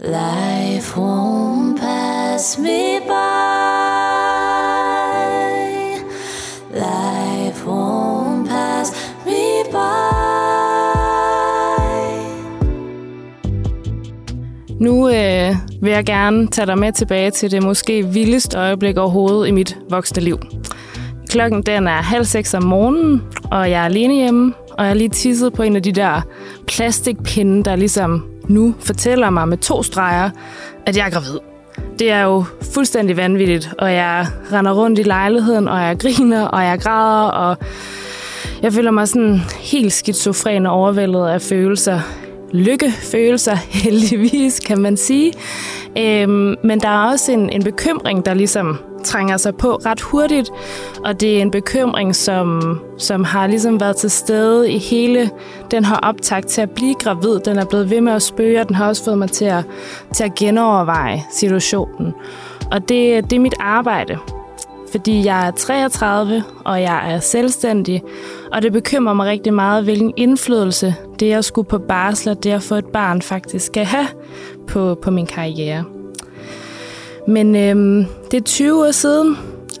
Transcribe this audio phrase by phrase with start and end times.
[0.00, 3.14] Life won't pass me by.
[6.74, 8.92] Life won't pass
[9.24, 9.76] me by.
[14.80, 19.48] Nu øh, vil jeg gerne tage dig med tilbage til det måske vildeste øjeblik overhovedet
[19.48, 20.38] i mit voksne liv.
[21.28, 24.94] Klokken den er halv seks om morgenen, og jeg er alene hjemme, og jeg har
[24.94, 26.20] lige tisset på en af de der
[26.66, 30.30] plastikpinde, der ligesom nu fortæller mig med to streger,
[30.86, 31.38] at jeg er gravid.
[31.98, 32.44] Det er jo
[32.74, 37.56] fuldstændig vanvittigt, og jeg render rundt i lejligheden, og jeg griner, og jeg græder, og
[38.62, 42.00] jeg føler mig sådan helt skizofren og overvældet af følelser.
[42.52, 43.54] Lykkefølelser,
[43.84, 45.32] heldigvis, kan man sige.
[45.98, 50.50] Øhm, men der er også en, en bekymring, der ligesom trænger sig på ret hurtigt,
[51.04, 55.30] og det er en bekymring, som, som har ligesom været til stede i hele
[55.70, 57.40] den her optakt til at blive gravid.
[57.40, 59.64] Den er blevet ved med at spøge, og den har også fået mig til at,
[60.14, 62.14] til at genoverveje situationen.
[62.70, 64.18] Og det, det er mit arbejde,
[64.90, 68.02] fordi jeg er 33, og jeg er selvstændig,
[68.52, 72.50] og det bekymrer mig rigtig meget, hvilken indflydelse det at skulle på barsel og det
[72.50, 74.06] at få et barn faktisk skal have
[74.66, 75.93] på, på min karriere.
[77.28, 79.36] Men øhm, det er 20 år siden,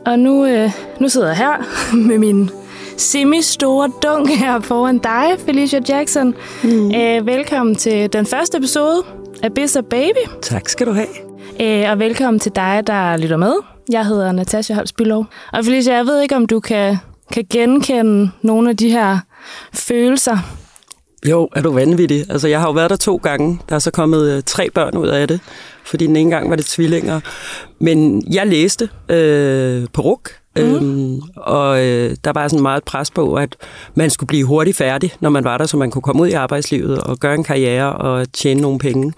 [0.06, 1.56] og nu, øh, nu sidder jeg her
[2.08, 2.50] med min
[2.96, 6.34] semi-store dunk her foran dig, Felicia Jackson.
[6.64, 6.94] Mm.
[6.94, 9.02] Øh, velkommen til den første episode
[9.42, 10.28] af Biz Baby.
[10.42, 11.06] Tak skal du have.
[11.60, 13.52] Øh, og velkommen til dig, der lytter med.
[13.90, 15.26] Jeg hedder Natasha Holsbylov.
[15.52, 16.96] Og Felicia, jeg ved ikke, om du kan,
[17.32, 19.18] kan genkende nogle af de her
[19.72, 20.38] følelser.
[21.26, 22.30] Jo, er du vanvittig.
[22.30, 23.60] Altså, jeg har jo været der to gange.
[23.68, 25.40] Der er så kommet øh, tre børn ud af det,
[25.84, 27.20] fordi den ene gang var det tvillinger.
[27.78, 30.62] Men jeg læste øh, på RUK, Mm.
[30.62, 33.56] Øhm, og øh, der var sådan meget pres på, at
[33.94, 36.32] man skulle blive hurtigt færdig, når man var der, så man kunne komme ud i
[36.32, 39.12] arbejdslivet og gøre en karriere og tjene nogle penge.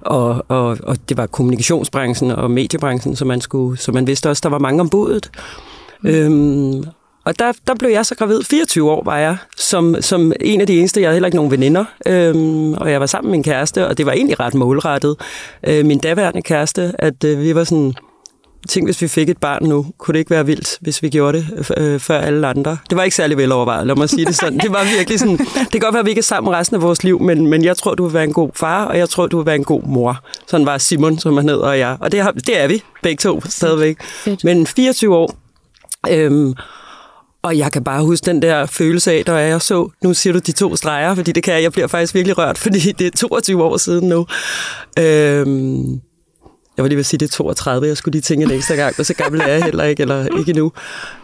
[0.00, 4.40] Og, og, og det var kommunikationsbranchen og mediebranchen, så man, skulle, så man vidste også,
[4.42, 5.30] der var mange om budet.
[6.02, 6.08] Mm.
[6.10, 6.84] Øhm,
[7.24, 8.42] og der, der blev jeg så gravid.
[8.42, 11.00] 24 år var jeg, som, som en af de eneste.
[11.00, 11.84] Jeg havde heller ikke nogen veninder.
[12.06, 15.16] Øhm, og jeg var sammen med min kæreste, og det var egentlig ret målrettet.
[15.66, 17.94] Øh, min daværende kæreste, at øh, vi var sådan...
[18.68, 21.38] Tænk, hvis vi fik et barn nu, kunne det ikke være vildt, hvis vi gjorde
[21.38, 22.76] det øh, før alle andre.
[22.90, 24.58] Det var ikke særlig velovervejet, lad mig sige det sådan.
[24.58, 26.82] Det var virkelig sådan, det kan godt være, at vi ikke er sammen resten af
[26.82, 29.26] vores liv, men, men jeg tror, du vil være en god far, og jeg tror,
[29.26, 30.20] du vil være en god mor.
[30.46, 31.96] Sådan var Simon, som han hedder, og jeg.
[32.00, 33.96] Og det, har, det er vi begge to stadigvæk.
[34.44, 35.34] Men 24 år.
[36.10, 36.54] Øhm,
[37.48, 40.38] og jeg kan bare huske den der følelse af, da jeg så, nu siger du
[40.38, 43.10] de to streger, fordi det kan jeg, jeg bliver faktisk virkelig rørt, fordi det er
[43.10, 44.26] 22 år siden nu.
[44.98, 46.00] Øhm,
[46.78, 48.74] jeg var lige ved at sige, det er 32, jeg skulle lige tænke en ekstra
[48.74, 50.72] gang, og så gammel er jeg heller ikke, eller ikke endnu.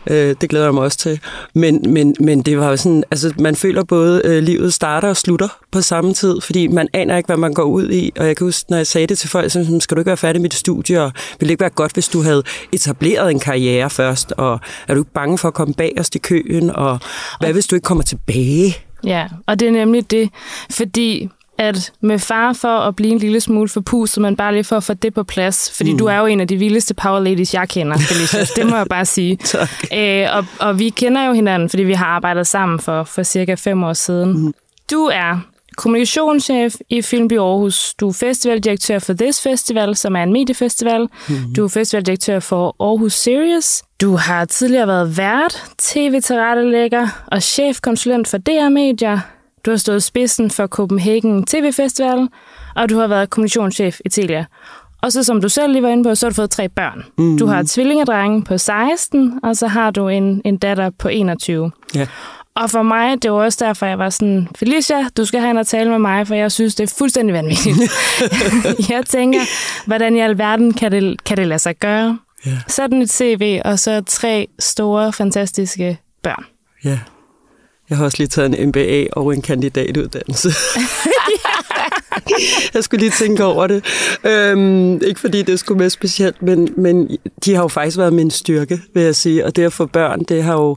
[0.06, 1.20] Øh, det glæder jeg mig også til.
[1.54, 5.48] Men, men, men det var sådan, altså man føler både, øh, livet starter og slutter
[5.70, 8.12] på samme tid, fordi man aner ikke, hvad man går ud i.
[8.18, 10.16] Og jeg kan huske, når jeg sagde det til folk, så skal du ikke være
[10.16, 13.40] færdig med dit studie, og ville det ikke være godt, hvis du havde etableret en
[13.40, 16.98] karriere først, og er du ikke bange for at komme bag os i køen, og
[17.40, 18.76] hvad hvis du ikke kommer tilbage?
[19.04, 20.30] Ja, og det er nemlig det,
[20.70, 24.76] fordi at med far for at blive en lille smule forpustet, men bare lige for
[24.76, 25.98] at få det på plads, fordi mm.
[25.98, 28.44] du er jo en af de vildeste power ladies, jeg kender, Felicia.
[28.56, 29.36] det må jeg bare sige.
[29.44, 29.68] tak.
[29.92, 33.54] Æ, og, og vi kender jo hinanden, fordi vi har arbejdet sammen for, for cirka
[33.54, 34.44] fem år siden.
[34.44, 34.54] Mm.
[34.90, 35.40] Du er
[35.76, 37.94] kommunikationschef i Filmby Aarhus.
[37.94, 41.00] Du er festivaldirektør for This Festival, som er en mediefestival.
[41.00, 41.54] Mm-hmm.
[41.54, 43.82] Du er festivaldirektør for Aarhus Series.
[44.00, 49.20] Du har tidligere været vært, tv-tilrettelægger og chefkonsulent for DR Media.
[49.64, 52.28] Du har stået spidsen for Copenhagen TV Festival,
[52.76, 54.44] og du har været kommunikationschef i Telia.
[55.02, 57.04] Og så som du selv lige var inde på, så har du fået tre børn.
[57.18, 57.38] Mm.
[57.38, 61.70] Du har tvillingedrenge på 16, og så har du en, en datter på 21.
[61.94, 62.06] Ja.
[62.56, 65.58] Og for mig, det var også derfor, jeg var sådan, Felicia, du skal have en
[65.58, 67.76] at tale med mig, for jeg synes, det er fuldstændig vanvittigt.
[68.90, 69.40] jeg tænker,
[69.86, 72.18] hvordan i alverden kan det, kan det lade sig gøre?
[72.46, 72.58] Ja.
[72.68, 76.44] Sådan et CV, og så tre store, fantastiske børn.
[76.84, 76.98] Ja.
[77.90, 80.48] Jeg har også lige taget en MBA og en kandidatuddannelse.
[82.74, 83.84] jeg skulle lige tænke over det.
[84.24, 88.30] Øhm, ikke fordi det skulle være specielt, men, men de har jo faktisk været min
[88.30, 89.46] styrke, vil jeg sige.
[89.46, 90.76] Og det at få børn, det har jo...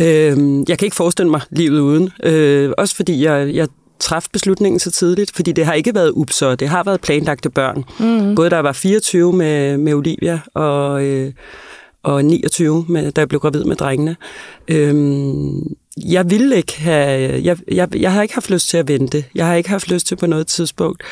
[0.00, 2.10] Øhm, jeg kan ikke forestille mig livet uden.
[2.22, 3.68] Øh, også fordi jeg, jeg
[4.00, 7.84] træffede beslutningen så tidligt, fordi det har ikke været upså, det har været planlagte børn.
[8.00, 8.34] Mm.
[8.34, 11.32] Både der var 24 med, med Olivia, og, øh,
[12.02, 14.16] og 29, med, da jeg blev gravid med drengene.
[14.68, 19.24] Øhm, jeg ville ikke have, jeg, jeg, jeg har ikke haft lyst til at vente.
[19.34, 21.02] Jeg har ikke haft lyst til på noget tidspunkt,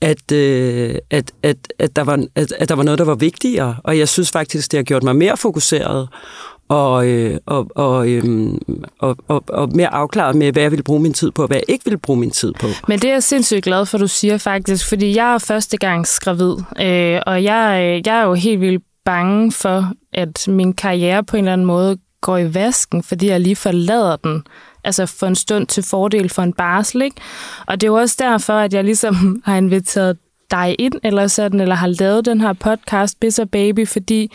[0.00, 3.76] at, øh, at, at, at, der var, at, at der var noget, der var vigtigere.
[3.84, 6.08] Og jeg synes faktisk, det har gjort mig mere fokuseret
[6.68, 8.54] og, øh, og, og, øh,
[8.98, 11.56] og, og, og mere afklaret med, hvad jeg vil bruge min tid på, og hvad
[11.56, 12.66] jeg ikke vil bruge min tid på.
[12.88, 16.54] Men det er jeg sindssygt glad for, du siger faktisk, fordi jeg er førstegangs gravid,
[16.80, 21.36] øh, og jeg, øh, jeg er jo helt vildt bange for, at min karriere på
[21.36, 24.42] en eller anden måde går i vasken, fordi jeg lige forlader den
[24.84, 27.02] altså for en stund til fordel for en barsel.
[27.02, 27.16] Ikke?
[27.66, 30.16] Og det er jo også derfor, at jeg ligesom har inviteret
[30.50, 34.32] dig ind, eller sådan, eller har lavet den her podcast, Bitter Baby, fordi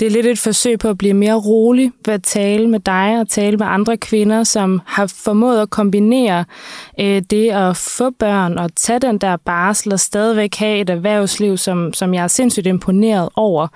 [0.00, 3.20] det er lidt et forsøg på at blive mere rolig ved at tale med dig
[3.20, 6.44] og tale med andre kvinder, som har formået at kombinere
[7.00, 11.56] øh, det at få børn og tage den der barsel og stadigvæk have et erhvervsliv,
[11.56, 13.68] som, som jeg er sindssygt imponeret over.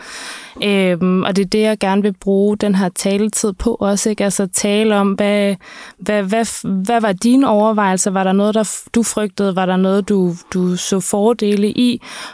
[0.65, 4.11] Øhm, og det er det, jeg gerne vil bruge den her taletid på også.
[4.11, 4.25] Ikke?
[4.25, 5.55] Altså tale om, hvad,
[5.99, 8.11] hvad, hvad, hvad var dine overvejelser?
[8.11, 9.57] Var der noget, der du frygtede?
[9.57, 11.80] Var der noget, du, du så fordele i?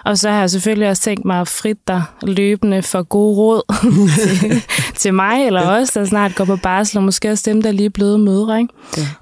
[0.04, 3.62] Og så har jeg selvfølgelig også tænkt mig at frit dig løbende for gode råd
[4.22, 4.62] til,
[4.96, 7.86] til mig, eller os, der snart går på barsel, og måske også dem, der lige
[7.86, 8.58] er blevet mødre.
[8.60, 8.74] Ikke?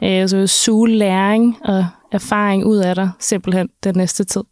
[0.02, 0.22] Ja.
[0.22, 4.42] Øh, så suge læring og erfaring ud af dig simpelthen den næste tid.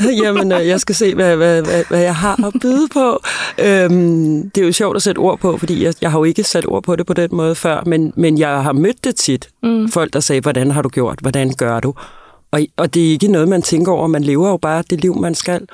[0.22, 3.20] Jamen, øh, jeg skal se, hvad, hvad, hvad, hvad jeg har at byde på.
[3.58, 6.44] Øhm, det er jo sjovt at sætte ord på, fordi jeg, jeg har jo ikke
[6.44, 9.48] sat ord på det på den måde før, men, men jeg har mødt det tit.
[9.62, 9.88] Mm.
[9.88, 11.18] Folk, der sagde, hvordan har du gjort?
[11.20, 11.94] Hvordan gør du?
[12.50, 14.06] Og, og det er ikke noget, man tænker over.
[14.06, 15.66] Man lever jo bare det liv, man skal.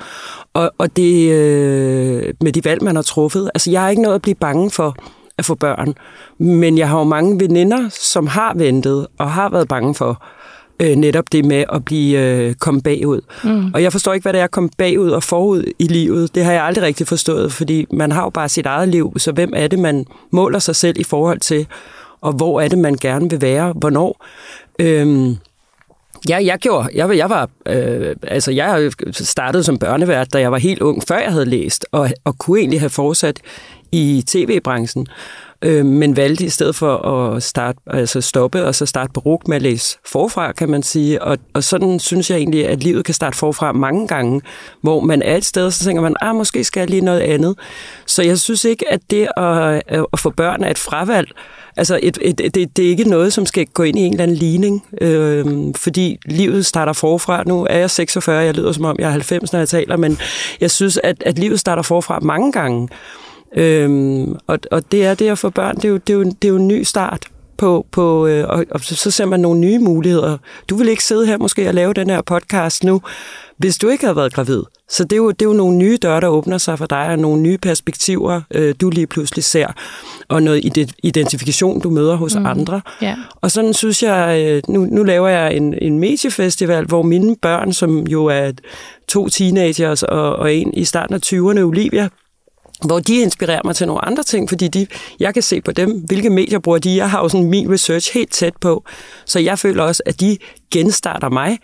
[0.53, 3.51] Og, og det øh, med de valg, man har truffet.
[3.53, 4.95] Altså, jeg har ikke noget at blive bange for
[5.37, 5.93] at få børn.
[6.37, 10.23] Men jeg har jo mange veninder, som har ventet og har været bange for
[10.79, 13.21] øh, netop det med at blive øh, komme bagud.
[13.43, 13.71] Mm.
[13.73, 16.35] Og jeg forstår ikke, hvad det er at komme bagud og forud i livet.
[16.35, 19.31] Det har jeg aldrig rigtig forstået, fordi man har jo bare sit eget liv, så
[19.31, 21.67] hvem er det, man måler sig selv i forhold til,
[22.21, 24.25] og hvor er det, man gerne vil være, hvornår.
[24.79, 25.37] Øhm,
[26.29, 26.89] Ja, jeg gjorde.
[26.93, 31.17] Jeg, jeg var, øh, altså jeg startede som børnevært, da jeg var helt ung, før
[31.17, 33.39] jeg havde læst, og, og kunne egentlig have fortsat
[33.91, 35.07] i tv-branchen
[35.61, 39.41] øh, men valgte i stedet for at starte, altså stoppe og så starte på RUG
[39.47, 41.21] med at læse forfra, kan man sige.
[41.21, 44.41] Og, og sådan synes jeg egentlig, at livet kan starte forfra mange gange,
[44.81, 47.19] hvor man er et sted, og så tænker man, ah, måske skal jeg lige noget
[47.19, 47.55] andet.
[48.05, 49.83] Så jeg synes ikke, at det at,
[50.13, 51.31] at få børn er et fravalg.
[51.77, 54.13] Altså, et, et, et, det, det er ikke noget, som skal gå ind i en
[54.13, 55.45] eller anden ligning, øh,
[55.75, 57.43] fordi livet starter forfra.
[57.43, 60.17] Nu er jeg 46, jeg lyder som om, jeg er 90, når jeg taler, men
[60.61, 62.89] jeg synes, at, at livet starter forfra mange gange.
[63.55, 66.23] Øhm, og, og det er det at få børn, det er jo, det er jo,
[66.23, 67.27] det er jo en ny start
[67.57, 70.37] på, på øh, og, og så ser man nogle nye muligheder.
[70.69, 73.01] Du vil ikke sidde her måske og lave den her podcast nu,
[73.57, 74.63] hvis du ikke havde været gravid.
[74.89, 77.07] Så det er jo, det er jo nogle nye døre, der åbner sig for dig,
[77.07, 79.67] og nogle nye perspektiver, øh, du lige pludselig ser,
[80.27, 82.45] og noget identifikation, du møder hos mm.
[82.45, 82.81] andre.
[83.03, 83.17] Yeah.
[83.41, 87.73] Og sådan synes jeg, øh, nu, nu laver jeg en, en mediefestival, hvor mine børn,
[87.73, 88.51] som jo er
[89.07, 92.09] to teenagers og, og en i starten af 20'erne, Olivia,
[92.85, 94.87] hvor de inspirerer mig til nogle andre ting, fordi de,
[95.19, 96.95] jeg kan se på dem, hvilke medier bruger de.
[96.95, 98.83] Jeg har jo sådan min research helt tæt på,
[99.25, 100.37] så jeg føler også, at de
[100.71, 101.59] genstarter mig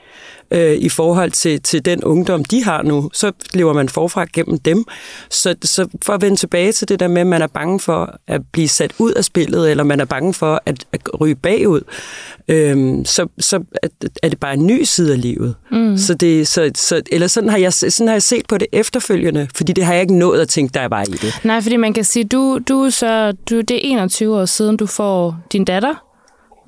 [0.51, 3.09] øh, i forhold til, til den ungdom, de har nu.
[3.13, 4.85] Så lever man forfra gennem dem.
[5.29, 8.15] Så, så for at vende tilbage til det der med, at man er bange for
[8.27, 11.81] at blive sat ud af spillet, eller man er bange for at, at ryge bagud,
[12.47, 13.63] øh, så, så
[14.23, 15.55] er det bare en ny side af livet.
[15.71, 15.97] Mm.
[15.97, 19.47] Så det, så, så, eller sådan har, jeg, sådan har jeg set på det efterfølgende,
[19.55, 21.39] fordi det har jeg ikke nået at tænke, der var i det.
[21.43, 24.85] Nej, fordi man kan sige, du, du, så, du, det er 21 år siden, du
[24.85, 26.10] får din datter.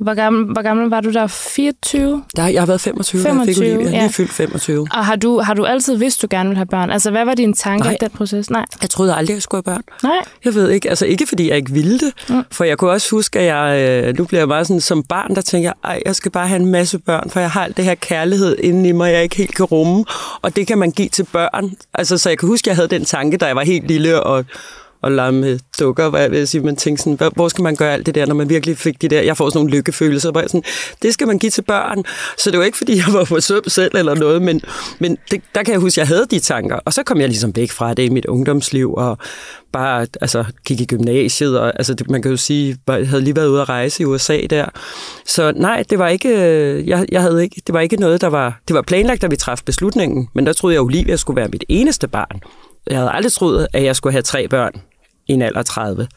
[0.04, 1.28] Hvor gammel, hvor gammel var du der?
[1.28, 2.24] 24?
[2.36, 3.98] Der, jeg har været 25, 25 jeg fik Olivia.
[3.98, 4.88] Har lige fyldt 25.
[4.92, 6.92] Og har du, har du altid vidst, du gerne vil have børn?
[6.92, 8.50] Altså, hvad var dine tanker i den proces?
[8.50, 8.66] Nej.
[8.82, 9.84] Jeg troede aldrig, jeg skulle have børn.
[10.04, 10.12] Nej.
[10.46, 10.90] Jeg ved ikke.
[10.90, 12.14] Altså, ikke fordi jeg ikke ville det.
[12.30, 12.44] Mm.
[12.52, 15.36] For jeg kunne også huske, at jeg, øh, nu bliver jeg bare sådan, som barn,
[15.36, 17.86] der tænker jeg, jeg skal bare have en masse børn, for jeg har alt det
[17.86, 20.06] her kærlighed inde i mig, jeg ikke helt kan rumme.
[20.42, 21.72] Og det kan man give til børn.
[21.94, 24.24] Altså, så jeg kan huske, at jeg havde den tanke, da jeg var helt lille
[24.24, 24.46] og
[25.04, 27.94] og lege med dukker, hvad jeg vil sige, man tænker sådan, hvor skal man gøre
[27.94, 30.42] alt det der, når man virkelig fik de der, jeg får sådan nogle lykkefølelser, hvor
[30.42, 30.64] jeg sådan,
[31.02, 32.04] det skal man give til børn.
[32.38, 34.62] Så det var ikke, fordi jeg var for søm selv eller noget, men,
[35.00, 37.30] men det, der kan jeg huske, at jeg havde de tanker, og så kom jeg
[37.30, 39.18] ligesom væk fra det i mit ungdomsliv, og
[39.74, 43.36] bare altså, gik i gymnasiet, og altså, det, man kan jo sige, jeg havde lige
[43.36, 44.66] været ude at rejse i USA der.
[45.26, 48.28] Så nej, det var ikke, øh, jeg, jeg havde ikke, det var ikke noget, der
[48.28, 51.38] var, det var planlagt, da vi træffede beslutningen, men der troede jeg, at Olivia skulle
[51.38, 52.42] være mit eneste barn.
[52.88, 54.74] Jeg havde aldrig troet, at jeg skulle have tre børn
[55.34, 56.08] i en alder 30.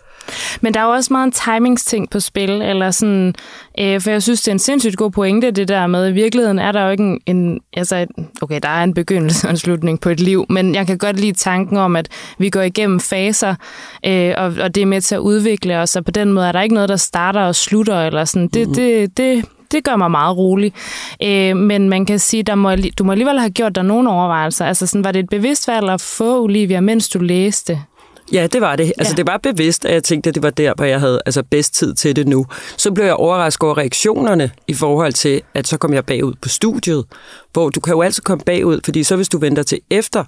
[0.61, 3.35] Men der er jo også meget en timingsting på spil, eller sådan,
[3.81, 6.59] øh, for jeg synes, det er en sindssygt god pointe, det der med, i virkeligheden
[6.59, 8.07] er der jo ikke en, en altså,
[8.43, 11.21] okay, der er en begyndelse og en slutning på et liv, men jeg kan godt
[11.21, 12.09] lide tanken om, at
[12.39, 13.55] vi går igennem faser,
[14.07, 16.53] øh, og, og det er med til at udvikle os, og på den måde er
[16.53, 18.75] der ikke noget, der starter og slutter, eller sådan, det, mm-hmm.
[18.75, 20.73] det, det, det gør mig meget rolig.
[21.23, 24.65] Øh, men man kan sige, der må, du må alligevel have gjort dig nogle overvejelser.
[24.65, 27.81] Altså sådan, var det et bevidst valg at få Olivia, mens du læste?
[28.33, 28.93] Ja, det var det.
[28.99, 29.17] Altså, Ja.
[29.17, 31.75] det var bevidst, at jeg tænkte, at det var der, hvor jeg havde altså, bedst
[31.75, 32.47] tid til det nu.
[32.77, 36.49] Så blev jeg overrasket over reaktionerne i forhold til, at så kom jeg bagud på
[36.49, 37.05] studiet,
[37.53, 40.25] hvor du kan jo altid komme bagud, fordi så hvis du venter til efter,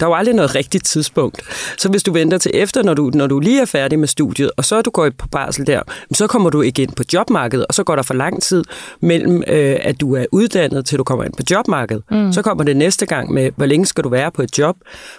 [0.00, 1.42] der er jo aldrig noget rigtigt tidspunkt.
[1.78, 4.50] Så hvis du venter til efter, når du, når du lige er færdig med studiet,
[4.56, 5.80] og så er du gået på barsel der,
[6.12, 8.64] så kommer du ikke ind på jobmarkedet, og så går der for lang tid
[9.00, 12.02] mellem, øh, at du er uddannet, til du kommer ind på jobmarkedet.
[12.10, 12.32] Mm.
[12.32, 14.76] Så kommer det næste gang med, hvor længe skal du være på et job,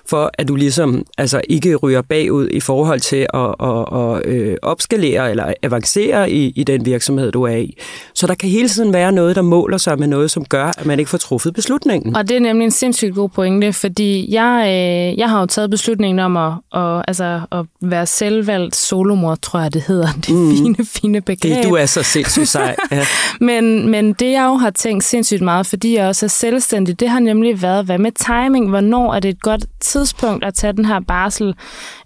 [0.09, 4.57] for at du ligesom altså, ikke ryger bagud i forhold til at, at, at øh,
[4.61, 7.77] opskalere eller avancere i, i den virksomhed, du er i.
[8.15, 10.85] Så der kan hele tiden være noget, der måler sig med noget, som gør, at
[10.85, 12.15] man ikke får truffet beslutningen.
[12.15, 15.69] Og det er nemlig en sindssygt god pointe, fordi jeg, øh, jeg har jo taget
[15.69, 20.07] beslutningen om at, og, altså, at være selvvalgt solomor, tror jeg, det hedder.
[20.07, 20.51] Det mm.
[20.51, 21.55] fine, fine begreb.
[21.55, 22.75] Det, du er så sindssygt sej.
[22.91, 23.05] Ja.
[23.39, 27.09] Men, men det, jeg jo har tænkt sindssygt meget, fordi jeg også er selvstændig, det
[27.09, 28.69] har nemlig været, hvad med timing?
[28.69, 31.55] Hvornår er det et godt tidspunkt at tage den her barsel,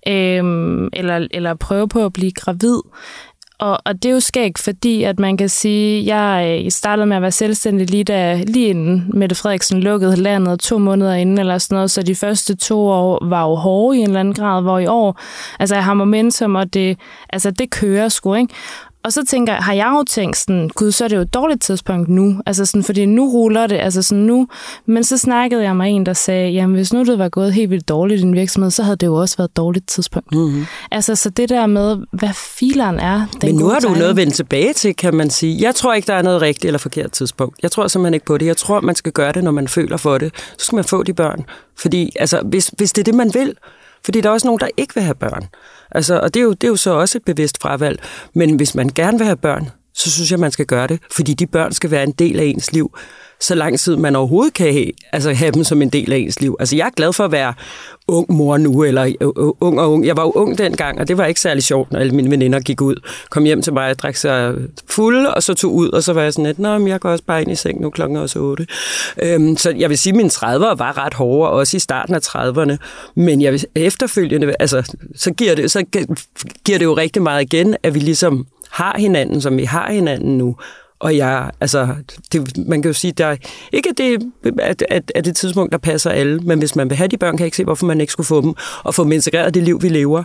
[0.08, 2.80] øhm, eller, eller prøve på at blive gravid?
[3.60, 7.16] Og, og det er jo skægt, fordi at man kan sige, jeg øh, startede med
[7.16, 11.58] at være selvstændig lige, da, lige inden Mette Frederiksen lukkede landet to måneder inden eller
[11.58, 14.62] sådan noget, så de første to år var jo hårde i en eller anden grad,
[14.62, 15.20] hvor i år,
[15.60, 17.00] altså jeg har momentum, og det,
[17.30, 18.54] altså det kører sgu, ikke?
[19.10, 21.34] Og så tænker jeg, har jeg jo tænkt sådan, gud, så er det jo et
[21.34, 22.42] dårligt tidspunkt nu.
[22.46, 24.48] Altså sådan, fordi nu ruller det, altså sådan nu.
[24.86, 27.70] Men så snakkede jeg med en, der sagde, jamen hvis nu det var gået helt
[27.70, 30.36] vildt dårligt i en virksomhed, så havde det jo også været et dårligt tidspunkt.
[30.36, 30.66] Mm-hmm.
[30.92, 34.16] Altså så det der med, hvad fileren er, den Men nu har du noget at
[34.16, 35.62] vende tilbage til, kan man sige.
[35.62, 37.60] Jeg tror ikke, der er noget rigtigt eller forkert tidspunkt.
[37.64, 38.46] Jeg tror simpelthen ikke på det.
[38.46, 40.34] Jeg tror, man skal gøre det, når man føler for det.
[40.58, 41.46] Så skal man få de børn.
[41.78, 43.54] Fordi altså, hvis, hvis det er det, man vil.
[44.06, 45.48] Fordi der er også nogen, der ikke vil have børn.
[45.92, 48.04] Altså, og det er, jo, det er jo så også et bevidst fravalg.
[48.34, 51.00] Men hvis man gerne vil have børn, så synes jeg, man skal gøre det.
[51.12, 52.92] Fordi de børn skal være en del af ens liv,
[53.40, 56.42] så lang tid man overhovedet kan have, altså have dem som en del af ens
[56.42, 56.56] liv.
[56.60, 57.54] Altså jeg er glad for at være
[58.08, 59.14] ung mor nu, eller
[59.62, 60.06] ung og ung.
[60.06, 62.60] Jeg var jo ung dengang, og det var ikke særlig sjovt, når alle mine veninder
[62.60, 62.96] gik ud,
[63.30, 64.56] kom hjem til mig og drak sig
[64.90, 67.10] fuld, og så tog ud, og så var jeg sådan lidt, nå, men jeg går
[67.10, 68.68] også bare ind i seng nu klokken er også otte.
[69.22, 72.20] Øhm, så jeg vil sige, at mine 30'ere var ret hårde, også i starten af
[72.20, 72.78] 30'erne,
[73.16, 75.84] men jeg vil, efterfølgende, altså, så giver, det, så
[76.66, 80.38] giver det jo rigtig meget igen, at vi ligesom har hinanden, som vi har hinanden
[80.38, 80.56] nu.
[81.00, 81.88] Og jeg, altså,
[82.32, 83.36] det, man kan jo sige, der
[83.72, 86.98] ikke at det at, at, at det tidspunkt, der passer alle, men hvis man vil
[86.98, 89.04] have de børn, kan jeg ikke se, hvorfor man ikke skulle få dem, og få
[89.04, 90.24] dem integreret det liv, vi lever.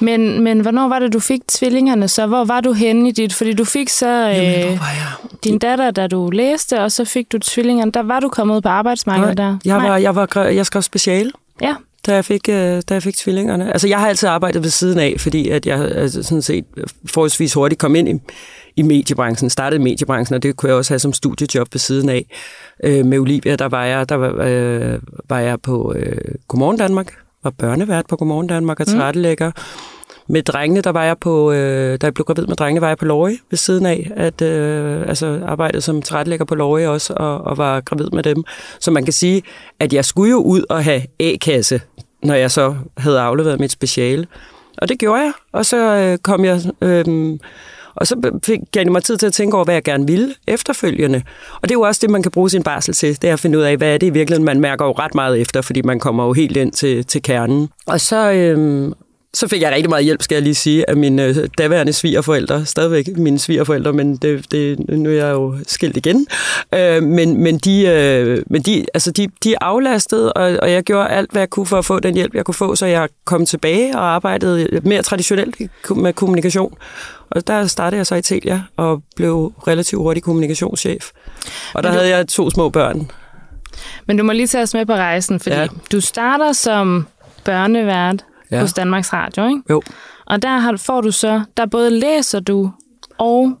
[0.00, 2.26] Men, men hvornår var det, du fik tvillingerne så?
[2.26, 3.34] Hvor var du henne i dit?
[3.34, 4.78] Fordi du fik så øh, Jamen,
[5.44, 7.92] din datter, da du læste, og så fik du tvillingerne.
[7.92, 9.56] Der var du kommet på arbejdsmarkedet der?
[9.64, 11.74] Jeg, var, jeg, var, jeg skrev speciale, Ja.
[12.06, 13.72] Da jeg, fik, øh, da jeg fik tvillingerne.
[13.72, 16.64] Altså, jeg har altid arbejdet ved siden af, fordi at jeg altså, sådan set
[17.06, 18.14] forholdsvis hurtigt kom ind i,
[18.76, 22.26] i mediebranchen, startede mediebranchen, og det kunne jeg også have som studiejob ved siden af.
[22.84, 27.14] Øh, med Olivia, der var jeg, der var, øh, var jeg på øh, Godmorgen Danmark,
[27.42, 29.46] var børnevært på Godmorgen Danmark og tilrettelægger.
[29.46, 29.99] Mm.
[30.30, 32.98] Med drengene, der var jeg på, øh, da jeg blev gravid med drengene, var jeg
[32.98, 37.40] på Lorge ved siden af, at øh, altså arbejdede som tilrettelægger på Lorge også, og,
[37.40, 38.44] og var gravid med dem.
[38.80, 39.42] Så man kan sige,
[39.80, 41.80] at jeg skulle jo ud og have A-kasse,
[42.22, 44.26] når jeg så havde afleveret mit speciale.
[44.78, 46.60] Og det gjorde jeg, og så øh, kom jeg...
[46.82, 47.38] Øh,
[47.94, 51.22] og så fik jeg mig tid til at tænke over, hvad jeg gerne ville efterfølgende.
[51.54, 53.22] Og det er jo også det, man kan bruge sin barsel til.
[53.22, 54.44] Det er at finde ud af, hvad er det i virkeligheden.
[54.44, 57.68] Man mærker jo ret meget efter, fordi man kommer jo helt ind til, til kernen.
[57.86, 58.92] Og så, øhm,
[59.34, 62.66] så fik jeg rigtig meget hjælp, skal jeg lige sige, af mine øh, daværende svigerforældre.
[62.66, 66.26] Stadigvæk mine svigerforældre, men det, det, nu er jeg jo skilt igen.
[66.74, 71.08] Øh, men, men, de, øh, men de, altså de, de aflastede, og, og jeg gjorde
[71.08, 73.46] alt, hvad jeg kunne for at få den hjælp, jeg kunne få, så jeg kom
[73.46, 75.56] tilbage og arbejdede mere traditionelt
[75.96, 76.74] med kommunikation.
[77.30, 81.10] Og der startede jeg så i Telia og blev relativt hurtig kommunikationschef.
[81.74, 83.10] Og der du- havde jeg to små børn.
[84.06, 85.66] Men du må lige tage os med på rejsen, fordi ja.
[85.92, 87.06] du starter som
[87.44, 88.60] børnevært Ja.
[88.60, 89.62] hos Danmarks Radio, ikke?
[89.70, 89.82] Jo.
[90.26, 92.70] Og der har, får du så, der både læser du
[93.18, 93.52] og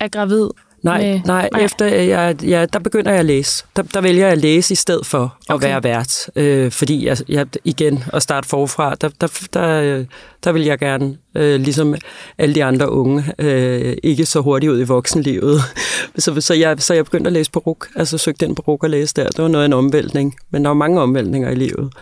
[0.00, 0.48] er gravid.
[0.82, 3.64] Nej, med, nej, efter jeg, ja, der begynder jeg at læse.
[3.76, 5.68] Der, der vælger jeg at læse i stedet for at Okay.
[5.68, 6.30] være vært.
[6.36, 10.04] Øh, fordi jeg, jeg, igen, at starte forfra, der, der, der,
[10.44, 11.94] der vil jeg gerne, øh, ligesom
[12.38, 15.60] alle de andre unge, øh, ikke så hurtigt ud i voksenlivet.
[16.18, 18.82] så, så, jeg, så jeg begyndte at læse på RUK, altså søgte ind på RUK
[18.82, 19.28] og læse der.
[19.28, 21.92] Det var noget af en omvæltning, men der var mange omvæltninger i livet.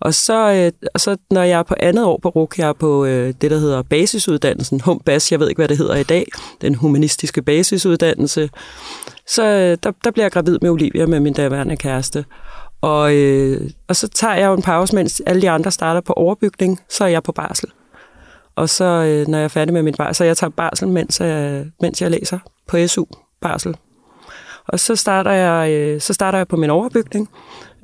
[0.00, 2.72] Og så, øh, og så når jeg er på andet år på RUK, jeg er
[2.72, 6.02] på øh, det, der hedder basisuddannelsen, Hum Bas, jeg ved ikke, hvad det hedder i
[6.02, 6.26] dag,
[6.60, 8.50] den humanistiske basisuddannelse,
[9.26, 12.24] så øh, der, der bliver jeg gravid med Olivia, med min daværende kæreste.
[12.80, 16.12] Og, øh, og så tager jeg jo en pause, mens alle de andre starter på
[16.12, 17.68] overbygning, så er jeg på barsel.
[18.56, 21.20] Og så, øh, når jeg er færdig med min barsel, så jeg tager barsel, mens
[21.20, 23.04] jeg, mens jeg læser på SU
[23.40, 23.76] barsel.
[24.68, 27.28] Og så starter jeg, øh, så starter jeg på min overbygning,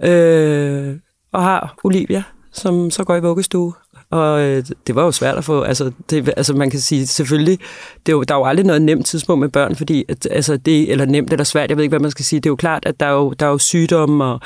[0.02, 0.96] øh,
[1.32, 2.22] og har Olivia,
[2.52, 3.72] som så går i vuggestue
[4.10, 7.58] og øh, det var jo svært at få, altså, det, altså man kan sige selvfølgelig,
[8.06, 10.56] det er jo, der er jo aldrig noget nemt tidspunkt med børn, fordi, at, altså
[10.56, 12.56] det, eller nemt eller svært, jeg ved ikke, hvad man skal sige, det er jo
[12.56, 14.40] klart, at der er jo, der er jo sygdomme, og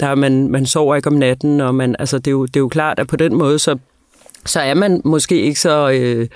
[0.00, 2.56] der er, man, man sover ikke om natten, og man, altså det er, jo, det
[2.56, 3.78] er jo klart, at på den måde, så,
[4.46, 5.90] så er man måske ikke så...
[5.90, 6.28] Øh,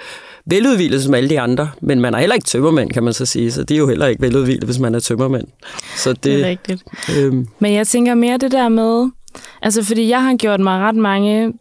[0.46, 3.52] veludvilet som alle de andre, men man er heller ikke tømmermænd, kan man så sige,
[3.52, 5.46] så det er jo heller ikke veludvilet, hvis man er tømmermænd.
[5.96, 6.84] Så det, Det er rigtigt.
[7.18, 7.48] Øhm.
[7.58, 9.10] Men jeg tænker mere det der med,
[9.62, 11.52] altså fordi jeg har gjort mig ret mange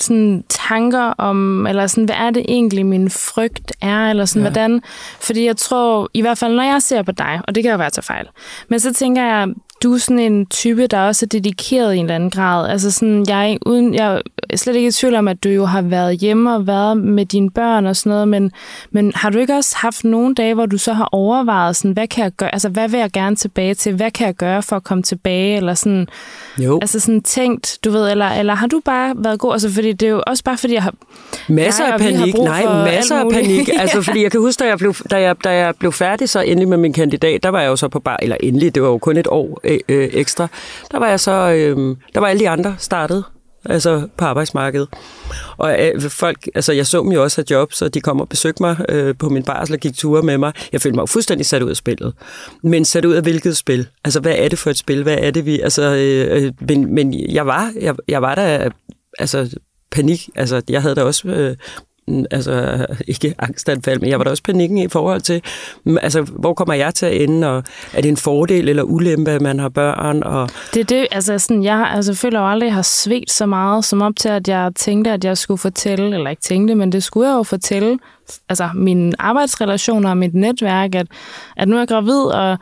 [0.00, 4.50] sådan tanker om, eller sådan, hvad er det egentlig, min frygt er, eller sådan, ja.
[4.50, 4.82] hvordan,
[5.20, 7.78] fordi jeg tror, i hvert fald, når jeg ser på dig, og det kan jo
[7.78, 8.26] være til fejl,
[8.68, 9.48] men så tænker jeg,
[9.82, 12.68] du er sådan en type, der også er dedikeret i en eller anden grad.
[12.68, 15.82] Altså sådan, jeg, uden, jeg er slet ikke i tvivl om, at du jo har
[15.82, 18.52] været hjemme og været med dine børn og sådan noget, men,
[18.90, 22.06] men har du ikke også haft nogle dage, hvor du så har overvejet, sådan, hvad
[22.06, 24.76] kan jeg gøre, altså hvad vil jeg gerne tilbage til, hvad kan jeg gøre for
[24.76, 26.08] at komme tilbage, eller sådan,
[26.58, 26.78] jo.
[26.82, 30.06] altså sådan tænkt, du ved, eller, eller har du bare været god, altså fordi det
[30.06, 30.94] er jo også bare fordi, jeg har...
[31.48, 34.94] Masser af panik, nej, masser af panik, altså fordi jeg kan huske, da jeg, blev,
[35.10, 37.76] da, jeg, da jeg blev færdig så endelig med min kandidat, der var jeg jo
[37.76, 40.48] så på bare, eller endelig, det var jo kun et år øh, ekstra,
[40.90, 43.24] der var jeg så, øh, der var alle de andre startet,
[43.64, 44.88] altså på arbejdsmarkedet.
[45.56, 48.28] Og øh, folk, altså jeg så dem jo også have job, så de kom og
[48.28, 50.52] besøgte mig øh, på min barsel og gik ture med mig.
[50.72, 52.14] Jeg følte mig jo fuldstændig sat ud af spillet.
[52.62, 53.88] Men sat ud af hvilket spil?
[54.04, 55.02] Altså hvad er det for et spil?
[55.02, 58.68] Hvad er det vi, altså, øh, øh men, men jeg var, jeg, jeg var der,
[59.18, 59.50] altså
[59.92, 60.28] panik.
[60.34, 61.56] Altså, jeg havde da også øh,
[62.30, 65.42] altså ikke angstanfald, men jeg var da også panikken i forhold til,
[66.02, 69.40] altså hvor kommer jeg til at ende, og er det en fordel eller ulempe, at
[69.40, 70.22] man har børn?
[70.22, 70.48] Og...
[70.74, 73.84] Det er det, altså sådan, jeg altså, føler jo aldrig, jeg har svedt så meget,
[73.84, 77.04] som op til, at jeg tænkte, at jeg skulle fortælle, eller ikke tænkte, men det
[77.04, 77.98] skulle jeg jo fortælle,
[78.48, 81.06] altså mine arbejdsrelationer og mit netværk, at,
[81.56, 82.58] at nu er jeg gravid, og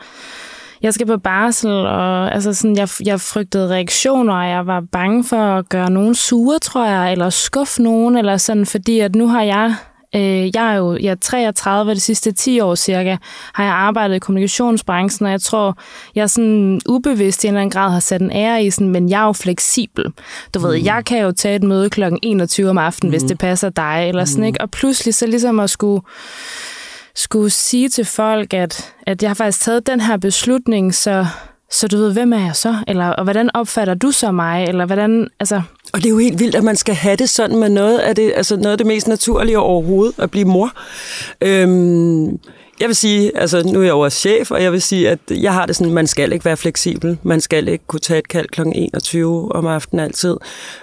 [0.83, 5.25] jeg skal på barsel, og altså sådan, jeg, jeg frygtede reaktioner, og jeg var bange
[5.25, 9.29] for at gøre nogen sure, tror jeg, eller skuffe nogen, eller sådan, fordi at nu
[9.29, 9.75] har jeg
[10.15, 13.17] Øh, jeg er jo jeg er 33, de sidste 10 år cirka,
[13.55, 15.79] har jeg arbejdet i kommunikationsbranchen, og jeg tror,
[16.15, 19.09] jeg sådan ubevidst i en eller anden grad har sat en ære i, sådan, men
[19.09, 20.05] jeg er jo fleksibel.
[20.55, 20.85] Du ved, mm.
[20.85, 22.03] jeg kan jo tage et møde kl.
[22.23, 23.13] 21 om aftenen, mm.
[23.13, 24.47] hvis det passer dig, eller sådan, mm.
[24.47, 24.61] ikke?
[24.61, 26.03] Og pludselig så ligesom at skulle
[27.15, 31.27] skulle sige til folk, at, at jeg har faktisk taget den her beslutning, så,
[31.71, 32.77] så du ved, hvem er jeg så?
[32.89, 34.65] Eller, og hvordan opfatter du så mig?
[34.65, 35.63] Eller hvordan, altså...
[35.93, 38.17] Og det er jo helt vildt, at man skal have det sådan med noget af
[38.17, 40.73] det, altså noget af det mest naturlige overhovedet, at blive mor.
[41.41, 42.39] Øhm,
[42.81, 45.55] jeg vil sige, altså nu er jeg også chef, og jeg vil sige, at jeg
[45.55, 47.19] har det sådan, man skal ikke være fleksibel.
[47.23, 48.61] Man skal ikke kunne tage et kald kl.
[48.75, 50.37] 21 om aftenen altid.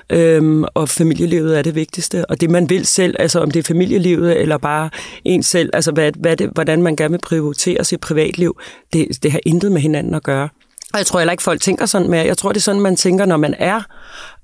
[0.10, 2.26] Øhm, og familielivet er det vigtigste.
[2.26, 4.90] Og det man vil selv, altså om det er familielivet eller bare
[5.26, 8.58] en selv, altså hvad, hvad det, hvordan man gerne vil prioritere sit privatliv,
[8.94, 10.50] det, det har intet med hinanden at gøre.
[10.94, 12.26] Og jeg tror heller ikke, folk tænker sådan mere.
[12.26, 13.82] Jeg tror, det er sådan, man tænker, når man er,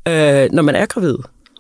[0.08, 1.18] øh, når man er gravid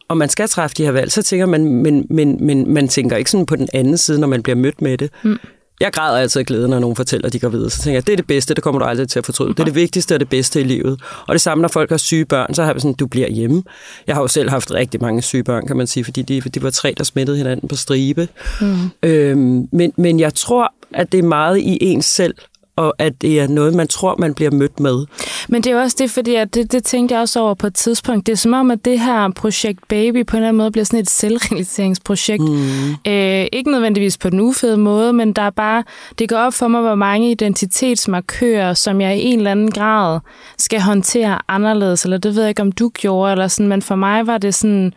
[0.07, 3.17] og man skal træffe de her valg, så tænker man, men, men, men man tænker
[3.17, 5.11] ikke sådan på den anden side, når man bliver mødt med det.
[5.23, 5.39] Mm.
[5.83, 7.69] Jeg græder altid af glæde, når nogen fortæller, at de går videre.
[7.69, 9.49] Så tænker jeg, det er det bedste, det kommer du aldrig til at fortryde.
[9.49, 11.01] Det er det vigtigste og det bedste i livet.
[11.27, 13.63] Og det samme, når folk har syge børn, så har vi sådan, du bliver hjemme.
[14.07, 16.63] Jeg har jo selv haft rigtig mange syge børn, kan man sige, fordi de, de
[16.63, 18.27] var tre, der smittede hinanden på stribe.
[18.61, 18.75] Mm.
[19.03, 22.35] Øhm, men, men jeg tror, at det er meget i ens selv,
[22.75, 25.05] og at det er noget, man tror, man bliver mødt med.
[25.49, 27.75] Men det er også det, fordi at det, det tænkte jeg også over på et
[27.75, 28.27] tidspunkt.
[28.27, 30.85] Det er som om, at det her projekt Baby på en eller anden måde bliver
[30.85, 32.43] sådan et selvrealiseringsprojekt.
[32.43, 33.11] Mm.
[33.11, 35.83] Øh, ikke nødvendigvis på den ufede måde, men der er bare,
[36.19, 40.19] det går op for mig, hvor mange identitetsmarkører, som jeg i en eller anden grad
[40.57, 43.95] skal håndtere anderledes, eller det ved jeg ikke, om du gjorde, eller sådan, men for
[43.95, 44.93] mig var det sådan,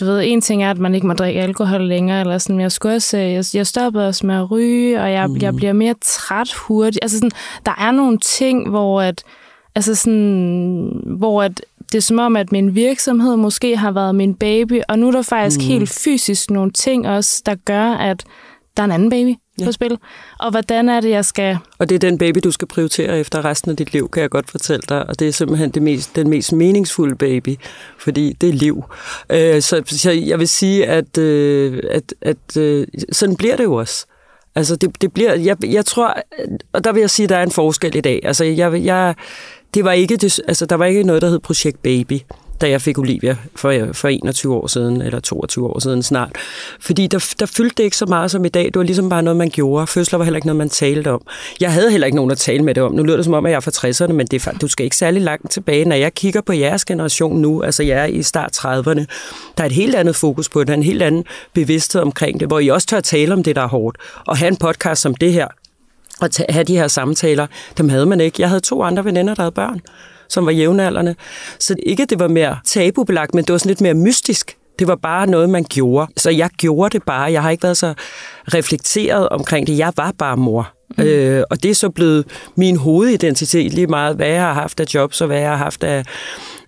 [0.00, 2.72] du ved, en ting er, at man ikke må drikke alkohol længere, eller sådan, jeg
[2.72, 5.36] skulle også, jeg, jeg stoppede også med at ryge, og jeg, mm.
[5.42, 6.98] jeg bliver mere træt hurtigt.
[7.02, 7.30] Altså sådan,
[7.66, 9.24] der er nogle ting, hvor at,
[9.74, 14.34] altså sådan, hvor at det er som om, at min virksomhed måske har været min
[14.34, 15.66] baby, og nu er der faktisk mm.
[15.66, 18.24] helt fysisk nogle ting også, der gør, at
[18.76, 19.64] der er en anden baby ja.
[19.64, 19.98] på spil.
[20.38, 21.58] Og hvordan er det, jeg skal...
[21.78, 24.30] Og det er den baby, du skal prioritere efter resten af dit liv, kan jeg
[24.30, 25.08] godt fortælle dig.
[25.08, 27.56] Og det er simpelthen det mest, den mest meningsfulde baby,
[27.98, 28.84] fordi det er liv.
[29.30, 33.74] Øh, så, så jeg vil sige, at, øh, at, at øh, sådan bliver det jo
[33.74, 34.06] også.
[34.54, 35.34] Altså, det, det bliver...
[35.34, 36.16] Jeg, jeg tror...
[36.72, 38.20] Og der vil jeg sige, at der er en forskel i dag.
[38.24, 39.14] Altså, jeg, jeg,
[39.74, 42.20] det var ikke det, altså, der var ikke noget, der hed Projekt Baby
[42.60, 46.32] da jeg fik Olivia for, for 21 år siden, eller 22 år siden snart.
[46.80, 48.64] Fordi der, der fyldte det ikke så meget som i dag.
[48.64, 49.86] Det var ligesom bare noget, man gjorde.
[49.86, 51.20] Fødsler var heller ikke noget, man talte om.
[51.60, 52.92] Jeg havde heller ikke nogen at tale med det om.
[52.92, 54.84] Nu lyder det som om, at jeg er fra 60'erne, men det er, du skal
[54.84, 55.84] ikke særlig langt tilbage.
[55.84, 59.04] Når jeg kigger på jeres generation nu, altså jeg er i start 30'erne,
[59.56, 60.68] der er et helt andet fokus på det.
[60.68, 63.42] Der er en helt anden bevidsthed omkring det, hvor I også tør at tale om
[63.42, 63.98] det, der er hårdt.
[64.26, 65.48] Og have en podcast som det her,
[66.20, 67.46] og have de her samtaler,
[67.78, 68.42] dem havde man ikke.
[68.42, 69.80] Jeg havde to andre veninder, der havde børn
[70.28, 71.14] som var jævnaldrende.
[71.60, 74.56] Så ikke, det var mere tabubelagt, men det var sådan lidt mere mystisk.
[74.78, 76.12] Det var bare noget, man gjorde.
[76.16, 77.32] Så jeg gjorde det bare.
[77.32, 77.94] Jeg har ikke været så
[78.54, 79.78] reflekteret omkring det.
[79.78, 80.72] Jeg var bare mor.
[80.98, 81.04] Mm.
[81.04, 82.24] Øh, og det er så blevet
[82.56, 85.84] min hovedidentitet lige meget, hvad jeg har haft af job, så hvad jeg har haft
[85.84, 86.04] af,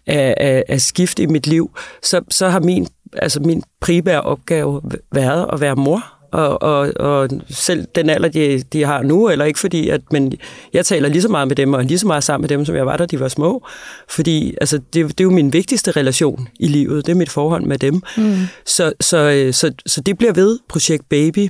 [0.06, 1.70] af, af, af skift i mit liv.
[2.02, 7.28] Så, så har min, altså min primære opgave været at være mor og, og, og
[7.50, 10.32] selv den alder, de, de har nu, eller ikke fordi, at, men
[10.72, 12.76] jeg taler lige så meget med dem, og lige så meget sammen med dem, som
[12.76, 13.66] jeg var, da de var små.
[14.08, 17.62] Fordi altså, det, det er jo min vigtigste relation i livet, det er mit forhold
[17.62, 18.02] med dem.
[18.16, 18.34] Mm.
[18.66, 21.48] Så, så, så, så det bliver ved, projekt Baby,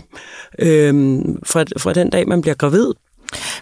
[0.58, 2.92] øhm, fra, fra den dag, man bliver gravid.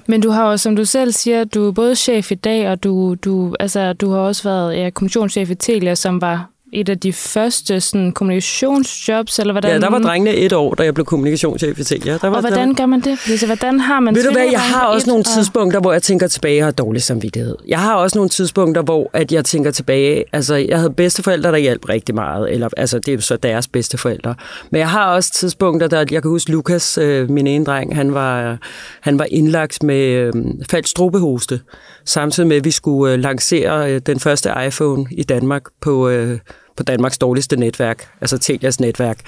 [0.07, 2.85] Men du har jo, som du selv siger, du er både chef i dag, og
[2.85, 7.01] du, du, altså, du har også været ja, kommissionschef i Telia, som var et af
[7.01, 9.71] de første sådan, kommunikationsjobs, eller hvordan?
[9.71, 12.13] Ja, der var drengene et år, da jeg blev kommunikationschef i Telia.
[12.13, 12.75] Der var, og hvordan der...
[12.75, 13.19] gør man det?
[13.41, 14.15] Så hvordan har man...
[14.15, 17.03] Ved du hvad, jeg har også nogle tidspunkter, hvor jeg tænker tilbage og har dårlig
[17.03, 17.57] samvittighed.
[17.69, 21.57] Jeg har også nogle tidspunkter, hvor at jeg tænker tilbage, altså jeg havde bedsteforældre, der
[21.57, 24.35] hjalp rigtig meget, eller altså det er så deres bedsteforældre.
[24.71, 28.15] Men jeg har også tidspunkter, der jeg kan huske Lukas, øh, min ene dreng, han
[28.15, 28.59] var,
[29.01, 30.33] han var indlagt med øh,
[30.71, 31.61] faldt strobehoste,
[32.05, 36.09] samtidig med, at vi skulle øh, lancere øh, den første iPhone i Danmark på...
[36.09, 36.39] Øh,
[36.77, 39.19] på Danmarks dårligste netværk, altså Telias netværk.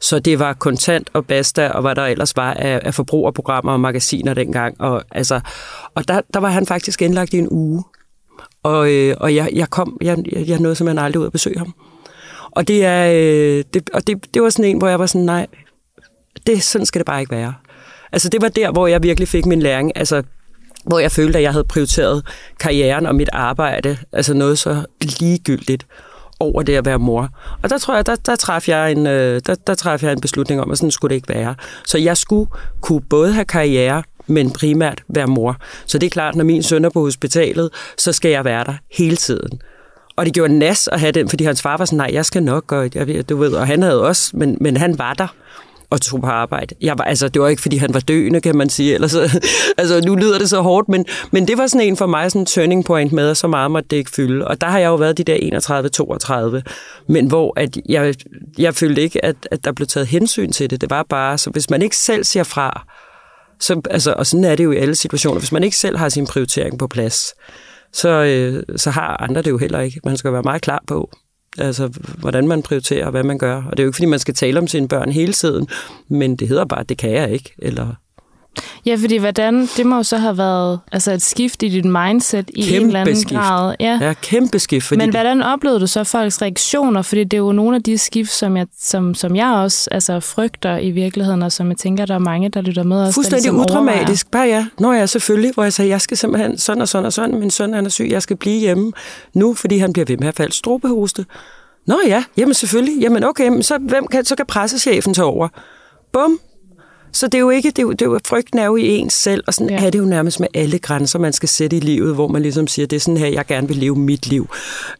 [0.00, 3.80] Så det var kontant og basta, og hvad der ellers var af, af forbrugerprogrammer og
[3.80, 4.80] magasiner dengang.
[4.80, 5.40] Og, altså,
[5.94, 7.84] og der, der var han faktisk indlagt i en uge.
[8.62, 11.74] Og, øh, og jeg, jeg kom, jeg, jeg nåede simpelthen aldrig ud at besøge ham.
[12.50, 15.24] Og det, er, øh, det, og det, det var sådan en, hvor jeg var sådan,
[15.24, 15.46] nej,
[16.46, 17.54] det, sådan skal det bare ikke være.
[18.12, 19.92] Altså det var der, hvor jeg virkelig fik min læring.
[19.96, 20.22] Altså
[20.84, 22.26] hvor jeg følte, at jeg havde prioriteret
[22.60, 24.84] karrieren og mit arbejde, altså noget så
[25.20, 25.86] ligegyldigt
[26.44, 27.28] over det at være mor.
[27.62, 30.20] Og der tror jeg, der, der træffede jeg en, øh, der, der træffede jeg en
[30.20, 31.54] beslutning om, at sådan skulle det ikke være.
[31.86, 35.56] Så jeg skulle kunne både have karriere, men primært være mor.
[35.86, 38.74] Så det er klart, når min søn er på hospitalet, så skal jeg være der
[38.92, 39.60] hele tiden.
[40.16, 42.42] Og det gjorde nas at have den, fordi hans far var sådan, nej, jeg skal
[42.42, 45.26] nok og jeg, du ved, og han havde også, men, men han var der
[45.90, 46.74] og tog på arbejde.
[46.80, 48.94] Jeg var, altså, det var ikke, fordi han var døende, kan man sige.
[48.94, 49.14] Ellers,
[49.78, 52.42] altså, nu lyder det så hårdt, men, men det var sådan en for mig, sådan
[52.42, 54.48] en turning point med, at så meget måtte det ikke fylde.
[54.48, 58.14] Og der har jeg jo været de der 31-32, men hvor at jeg,
[58.58, 60.80] jeg følte ikke, at, at der blev taget hensyn til det.
[60.80, 62.86] Det var bare, så hvis man ikke selv siger fra,
[63.60, 66.08] så, altså, og sådan er det jo i alle situationer, hvis man ikke selv har
[66.08, 67.34] sin prioritering på plads,
[67.92, 70.00] så, øh, så har andre det jo heller ikke.
[70.04, 71.10] Man skal være meget klar på,
[71.58, 73.56] Altså, hvordan man prioriterer og hvad man gør.
[73.56, 75.68] Og det er jo ikke, fordi man skal tale om sine børn hele tiden,
[76.08, 77.54] men det hedder bare, at det kan jeg ikke.
[77.58, 77.94] Eller
[78.86, 82.50] Ja, fordi hvordan, det må jo så have været altså et skift i dit mindset
[82.54, 83.40] i kæmpe en eller anden skift.
[83.40, 83.74] grad.
[83.80, 84.86] Ja, ja kæmpe skift.
[84.86, 87.02] Fordi Men hvordan oplevede du så folks reaktioner?
[87.02, 90.20] Fordi det er jo nogle af de skift, som jeg, som, som jeg også altså,
[90.20, 93.00] frygter i virkeligheden, og som jeg tænker, der er mange, der lytter med.
[93.00, 94.30] Også, Fuldstændig ligesom udramatisk.
[94.30, 94.66] Bare ja.
[94.78, 95.54] Nå ja, selvfølgelig.
[95.54, 97.38] Hvor jeg sagde, jeg skal simpelthen sådan og sådan og sådan.
[97.38, 98.92] Min søn han er syg, jeg skal blive hjemme
[99.34, 101.26] nu, fordi han bliver ved med at falde strobehoste.
[101.86, 103.00] Nå ja, jamen selvfølgelig.
[103.00, 105.48] Jamen okay, men så, hvem kan, så kan pressechefen tage over.
[106.12, 106.38] Bum.
[107.14, 108.88] Så det er jo ikke, det er jo, det er jo frygten er jo i
[108.88, 109.86] ens selv, og sådan ja.
[109.86, 112.66] er det jo nærmest med alle grænser, man skal sætte i livet, hvor man ligesom
[112.66, 114.48] siger, det er sådan her, jeg gerne vil leve mit liv,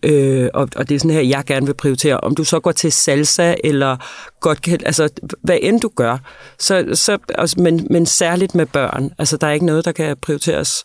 [0.02, 2.20] øh, og, og det er sådan her, jeg gerne vil prioritere.
[2.20, 3.96] Om du så går til salsa, eller
[4.40, 5.08] godt kan, altså
[5.42, 6.18] hvad end du gør,
[6.58, 10.16] så, så, altså, men, men særligt med børn, altså der er ikke noget, der kan
[10.16, 10.84] prioriteres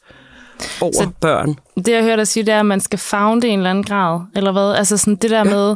[0.81, 1.55] over så børn.
[1.75, 3.69] Det, jeg hører dig sige, det er, at man skal fagne det i en eller
[3.69, 4.77] anden grad, eller hvad?
[4.77, 5.75] Altså sådan det der med,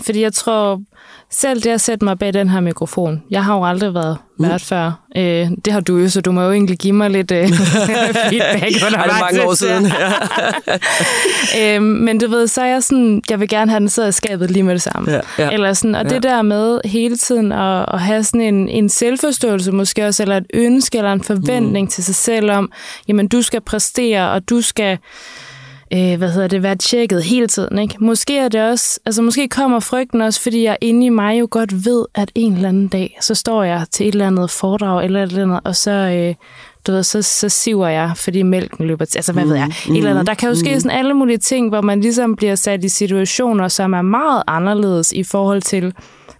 [0.00, 0.80] fordi jeg tror,
[1.30, 4.48] selv det at sætte mig bag den her mikrofon, jeg har jo aldrig været mm.
[4.48, 4.92] vært før.
[5.16, 7.48] Øh, det har du jo, så du må jo egentlig give mig lidt øh,
[8.30, 9.12] feedback undervejs.
[9.12, 9.92] Det mange år siden.
[11.58, 14.12] Øh, men du ved, så er jeg sådan, jeg vil gerne have den siddet i
[14.12, 15.10] skabet lige med det samme.
[15.10, 15.50] Ja, ja.
[15.50, 16.08] Eller sådan, og ja.
[16.08, 20.36] det der med hele tiden at, at have sådan en, en selvforståelse måske også, eller
[20.36, 21.90] et ønske eller en forventning mm.
[21.90, 22.72] til sig selv om,
[23.08, 24.98] jamen du skal præstere, og du skal
[25.92, 27.78] øh, hvad hedder det, være tjekket hele tiden.
[27.78, 27.94] Ikke?
[27.98, 31.48] Måske er det også, altså måske kommer frygten også, fordi jeg inde i mig jo
[31.50, 35.04] godt ved, at en eller anden dag, så står jeg til et eller andet foredrag
[35.04, 36.34] eller et eller andet, og så, øh,
[36.86, 39.18] du ved, så, så siver jeg, fordi mælken løber til.
[39.18, 39.66] Altså, hvad mm, ved jeg?
[39.66, 40.26] Et eller andet.
[40.26, 40.80] Der kan jo ske mm.
[40.80, 45.12] sådan alle mulige ting, hvor man ligesom bliver sat i situationer, som er meget anderledes
[45.12, 45.94] i forhold til,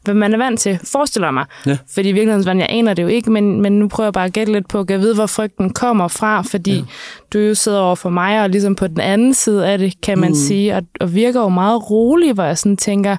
[0.04, 1.44] hvad man er vant til, forestiller mig.
[1.66, 1.78] Ja.
[1.94, 4.32] Fordi i virkeligheden, jeg aner det jo ikke, men, men nu prøver jeg bare at
[4.32, 6.84] gætte lidt på, at jeg vide, hvor frygten kommer fra, fordi ja.
[7.32, 10.18] du jo sidder over for mig, og ligesom på den anden side af det, kan
[10.18, 10.34] man mm.
[10.34, 13.16] sige, og, og virker jo meget rolig, hvor jeg sådan tænker,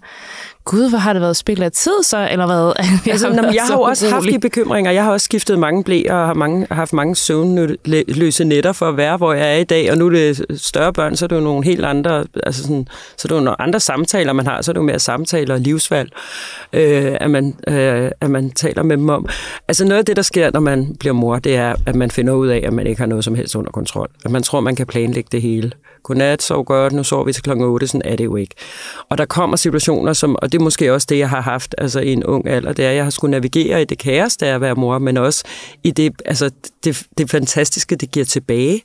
[0.69, 2.73] gud, hvor har det været spil af tid så, eller hvad?
[3.05, 4.91] Jeg, altså, har, jeg har jo også haft de bekymringer.
[4.91, 8.97] Jeg har også skiftet mange blæer og har, mange, haft mange søvnløse nætter for at
[8.97, 9.91] være, hvor jeg er i dag.
[9.91, 12.87] Og nu er det større børn, så er det jo nogle helt andre, altså sådan,
[13.17, 14.61] så er det jo nogle andre samtaler, man har.
[14.61, 16.09] Så er det jo mere samtaler og livsvalg,
[16.73, 19.29] øh, at, man, øh, at man taler med dem om.
[19.67, 22.33] Altså noget af det, der sker, når man bliver mor, det er, at man finder
[22.33, 24.09] ud af, at man ikke har noget som helst under kontrol.
[24.25, 25.71] At man tror, man kan planlægge det hele
[26.03, 28.55] godnat, sov godt, nu sover vi til klokken 8, sådan er det jo ikke.
[29.09, 31.75] Og der kommer situationer, som, og det det er måske også det, jeg har haft
[31.77, 34.37] altså, i en ung alder, det er, at jeg har skulle navigere i det kaos,
[34.37, 35.43] der er at være mor, men også
[35.83, 36.51] i det, altså,
[36.83, 38.81] det, det fantastiske, det giver tilbage.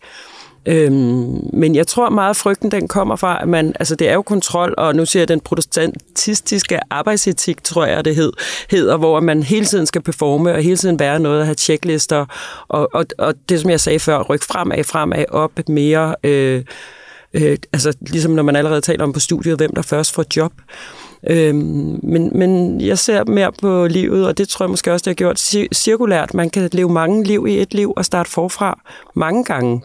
[0.67, 4.15] Øhm, men jeg tror meget, at frygten den kommer fra, at man, altså det er
[4.15, 8.33] jo kontrol, og nu siger jeg den protestantistiske arbejdsetik, tror jeg det hed,
[8.71, 12.27] hedder, hvor man hele tiden skal performe, og hele tiden være noget, at have checklister,
[12.69, 16.65] og, og, og det som jeg sagde før, ryk fremad, fremad, op mere, øh,
[17.35, 20.53] øh, altså ligesom når man allerede taler om på studiet, hvem der først får job.
[21.31, 25.11] Øhm, men, men jeg ser mere på livet, og det tror jeg måske også, det
[25.11, 25.41] har gjort
[25.75, 26.35] cirkulært.
[26.35, 28.81] Man kan leve mange liv i et liv og starte forfra
[29.15, 29.83] mange gange.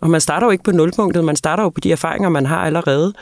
[0.00, 2.58] Og man starter jo ikke på nulpunktet, man starter jo på de erfaringer, man har
[2.58, 3.12] allerede.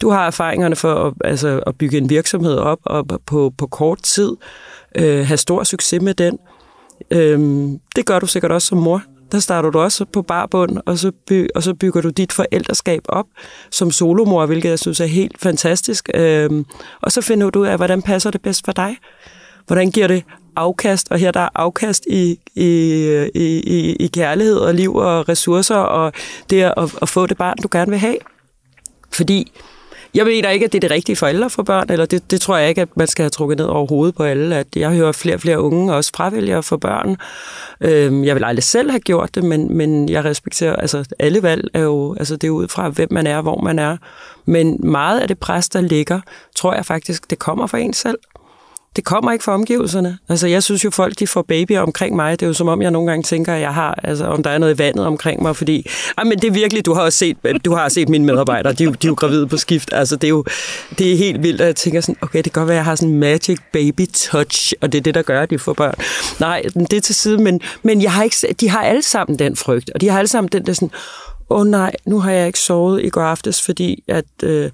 [0.00, 4.02] Du har erfaringerne for at, altså, at bygge en virksomhed op og på, på kort
[4.02, 4.36] tid
[4.94, 6.38] øh, have stor succes med den.
[7.10, 9.02] Øhm, det gør du sikkert også som mor.
[9.32, 13.02] Der starter du også på barbund, og så, by, og så bygger du dit forældreskab
[13.08, 13.26] op
[13.70, 16.08] som solomor, hvilket jeg synes er helt fantastisk.
[16.14, 16.66] Øhm,
[17.02, 18.96] og så finder du ud af, hvordan passer det bedst for dig.
[19.66, 20.24] Hvordan giver det
[20.56, 22.70] afkast, og her der er afkast i, i,
[23.34, 26.12] i, i kærlighed og liv og ressourcer, og
[26.50, 28.16] det at, at få det barn, du gerne vil have.
[29.12, 29.52] Fordi
[30.16, 32.40] jeg mener ikke, at det er det rigtige for alle for børn, eller det, det
[32.40, 34.56] tror jeg ikke, at man skal have trukket ned over hovedet på alle.
[34.56, 37.16] At jeg hører flere og flere unge også fravælger for børn.
[37.80, 41.68] Øhm, jeg vil aldrig selv have gjort det, men, men jeg respekterer, altså alle valg
[41.74, 43.96] er jo, altså det er ud fra, hvem man er, hvor man er.
[44.44, 46.20] Men meget af det pres, der ligger,
[46.56, 48.18] tror jeg faktisk, det kommer fra en selv
[48.96, 50.18] det kommer ikke fra omgivelserne.
[50.28, 52.40] Altså, jeg synes jo, folk de får babyer omkring mig.
[52.40, 54.50] Det er jo som om, jeg nogle gange tænker, at jeg har, altså, om der
[54.50, 57.18] er noget i vandet omkring mig, fordi, ah, men det er virkelig, du har også
[57.18, 59.92] set, øh, du har set mine medarbejdere, de, de er jo gravide på skift.
[59.92, 60.44] Altså, det er jo
[60.98, 62.84] det er helt vildt, at jeg tænker sådan, okay, det kan godt være, at jeg
[62.84, 65.72] har sådan en magic baby touch, og det er det, der gør, at de får
[65.72, 65.94] børn.
[66.40, 69.56] Nej, det er til side, men, men jeg har ikke, de har alle sammen den
[69.56, 70.90] frygt, og de har alle sammen den der sådan,
[71.50, 74.70] åh oh, nej, nu har jeg ikke sovet i går aftes, fordi at øh,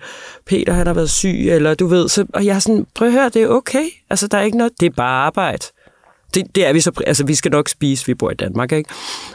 [0.46, 3.14] Peter han har været syg, eller du ved, så, og jeg er sådan, prøv at
[3.14, 5.66] høre, det er okay, altså der er ikke noget, det er bare arbejde.
[6.34, 8.90] Det, det er vi så, altså vi skal nok spise, vi bor i Danmark, ikke?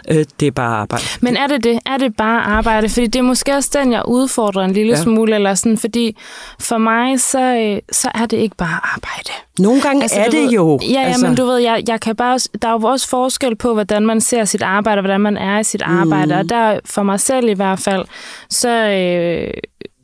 [0.10, 1.06] Øh, det er bare arbejde.
[1.22, 1.80] Men er det det?
[1.86, 2.90] Er det bare arbejde?
[2.90, 5.02] Fordi det er måske også den, jeg udfordrer en lille ja.
[5.02, 6.18] smule, eller sådan, fordi
[6.60, 9.32] for mig, så, øh, så er det ikke bare arbejde.
[9.60, 10.80] Nogle gange altså, er det ved, jo.
[10.82, 11.28] Ja, ja altså.
[11.28, 14.22] men du ved, jeg, jeg kan bare, der er jo også forskel på, hvordan man
[14.22, 16.34] ser sit arbejde, og hvordan man er i sit arbejde.
[16.34, 16.40] Mm.
[16.40, 18.06] Og der, for mig selv i hvert fald,
[18.50, 19.54] så, øh,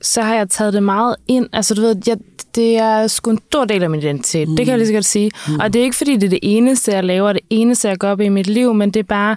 [0.01, 1.49] så har jeg taget det meget ind.
[1.53, 2.17] Altså du ved, jeg,
[2.56, 4.50] det er sgu en stor del af min identitet.
[4.50, 4.56] Mm.
[4.56, 5.32] Det kan jeg lige så godt sige.
[5.48, 5.60] Mm.
[5.60, 8.12] Og det er ikke, fordi det er det eneste, jeg laver, det eneste, jeg gør
[8.12, 9.36] op i mit liv, men det er bare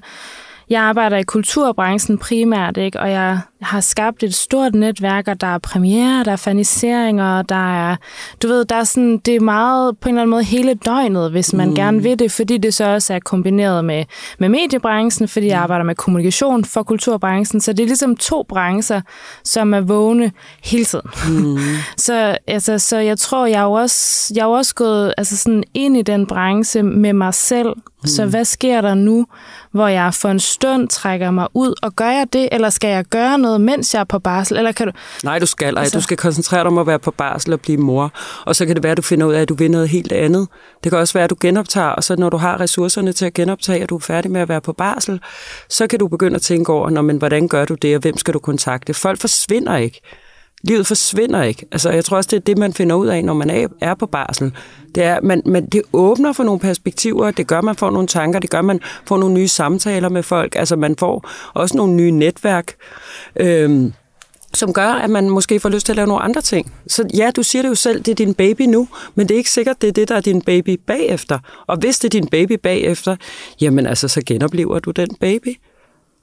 [0.71, 3.01] jeg arbejder i kulturbranchen primært, ikke?
[3.01, 7.91] og jeg har skabt et stort netværk, og der er premiere, der er faniseringer, der
[7.91, 7.97] er,
[8.43, 11.31] du ved, der er sådan, det er meget på en eller anden måde hele døgnet,
[11.31, 11.75] hvis man mm.
[11.75, 14.05] gerne vil det, fordi det så også er kombineret med,
[14.39, 19.01] med mediebranchen, fordi jeg arbejder med kommunikation for kulturbranchen, så det er ligesom to brancher,
[19.45, 20.33] som er vågne
[20.65, 21.11] hele tiden.
[21.29, 21.59] Mm.
[22.07, 25.65] så, altså, så jeg tror, jeg er jo også, jeg er også gået altså sådan
[25.75, 28.07] ind i den branche med mig selv, mm.
[28.07, 29.27] så hvad sker der nu,
[29.71, 33.05] hvor jeg for en stund trækker mig ud, og gør jeg det, eller skal jeg
[33.05, 34.57] gøre noget, mens jeg er på barsel?
[34.57, 34.93] Eller kan du...
[35.25, 35.75] Nej, du skal.
[35.75, 35.99] Ej, altså...
[35.99, 38.13] Du skal koncentrere dig om at være på barsel og blive mor.
[38.45, 40.13] Og så kan det være, at du finder ud af, at du vil noget helt
[40.13, 40.49] andet.
[40.85, 43.35] Det kan også være, at du genoptager, og så når du har ressourcerne til at
[43.35, 45.21] genoptage, og du er færdig med at være på barsel,
[45.69, 48.19] så kan du begynde at tænke over, Nå, men hvordan gør du det, og hvem
[48.19, 48.95] skal du kontakte?
[48.95, 50.01] Folk forsvinder ikke
[50.67, 51.67] livet forsvinder ikke.
[51.73, 54.07] Altså, jeg tror også, det er det, man finder ud af, når man er, på
[54.07, 54.53] barsel.
[54.95, 58.39] Det, er, man, man, det åbner for nogle perspektiver, det gør, man får nogle tanker,
[58.39, 62.11] det gør, man får nogle nye samtaler med folk, altså man får også nogle nye
[62.11, 62.75] netværk,
[63.37, 63.93] øhm,
[64.55, 66.73] som gør, at man måske får lyst til at lave nogle andre ting.
[66.87, 69.39] Så ja, du siger det jo selv, det er din baby nu, men det er
[69.39, 71.39] ikke sikkert, det er det, der er din baby bagefter.
[71.67, 73.17] Og hvis det er din baby bagefter,
[73.61, 75.57] jamen altså, så genoplever du den baby.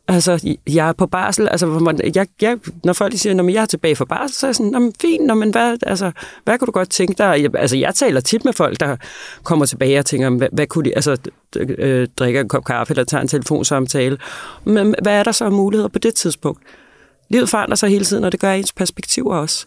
[0.07, 3.95] Altså, jeg er på barsel, altså, jeg, jeg, når folk siger, at jeg er tilbage
[3.95, 6.11] fra barsel, så er jeg sådan, fint, man hvad, altså,
[6.43, 7.41] hvad kunne du godt tænke dig?
[7.41, 8.95] Jeg, altså, jeg taler tit med folk, der
[9.43, 11.17] kommer tilbage og tænker, hvad, hvad kunne de, altså,
[11.55, 14.17] øh, drikke en kop kaffe eller tage en telefonsamtale.
[14.63, 16.61] Men hvad er der så af muligheder på det tidspunkt?
[17.29, 19.65] Livet forandrer sig hele tiden, og det gør ens perspektiver også.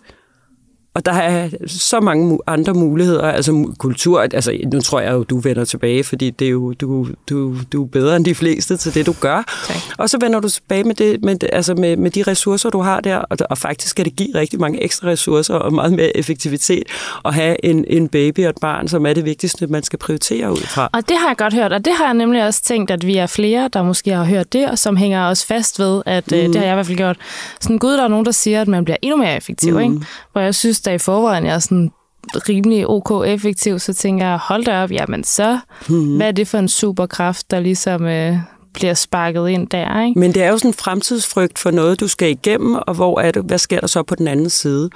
[0.97, 5.39] Og der er så mange andre muligheder, altså kultur, altså nu tror jeg jo, du
[5.39, 8.95] vender tilbage, fordi det er jo, du, du, du er bedre end de fleste til
[8.95, 9.39] det, du gør.
[9.65, 9.81] Okay.
[9.99, 13.01] Og så vender du tilbage med, det, med, altså med, med de ressourcer, du har
[13.01, 16.83] der, og, og faktisk skal det give rigtig mange ekstra ressourcer og meget mere effektivitet
[17.25, 20.53] at have en, en baby og et barn, som er det vigtigste, man skal prioritere
[20.53, 20.91] ud fra.
[20.93, 23.17] Og det har jeg godt hørt, og det har jeg nemlig også tænkt, at vi
[23.17, 26.39] er flere, der måske har hørt det, og som hænger os fast ved, at mm.
[26.39, 27.17] det har jeg i hvert fald gjort.
[27.61, 29.81] Sådan, gud, der er nogen, der siger, at man bliver endnu mere effektiv, mm.
[29.81, 30.07] ikke?
[30.33, 31.90] Hvor jeg synes, der i forvejen jeg er sådan
[32.35, 36.16] rimelig ok effektiv, så tænker jeg, hold da op, jamen så, mm-hmm.
[36.16, 38.37] hvad er det for en superkraft, der ligesom øh,
[38.75, 40.20] bliver sparket ind der, ikke?
[40.20, 43.31] Men det er jo sådan en fremtidsfrygt for noget, du skal igennem, og hvor er
[43.31, 44.90] det, hvad sker der så på den anden side?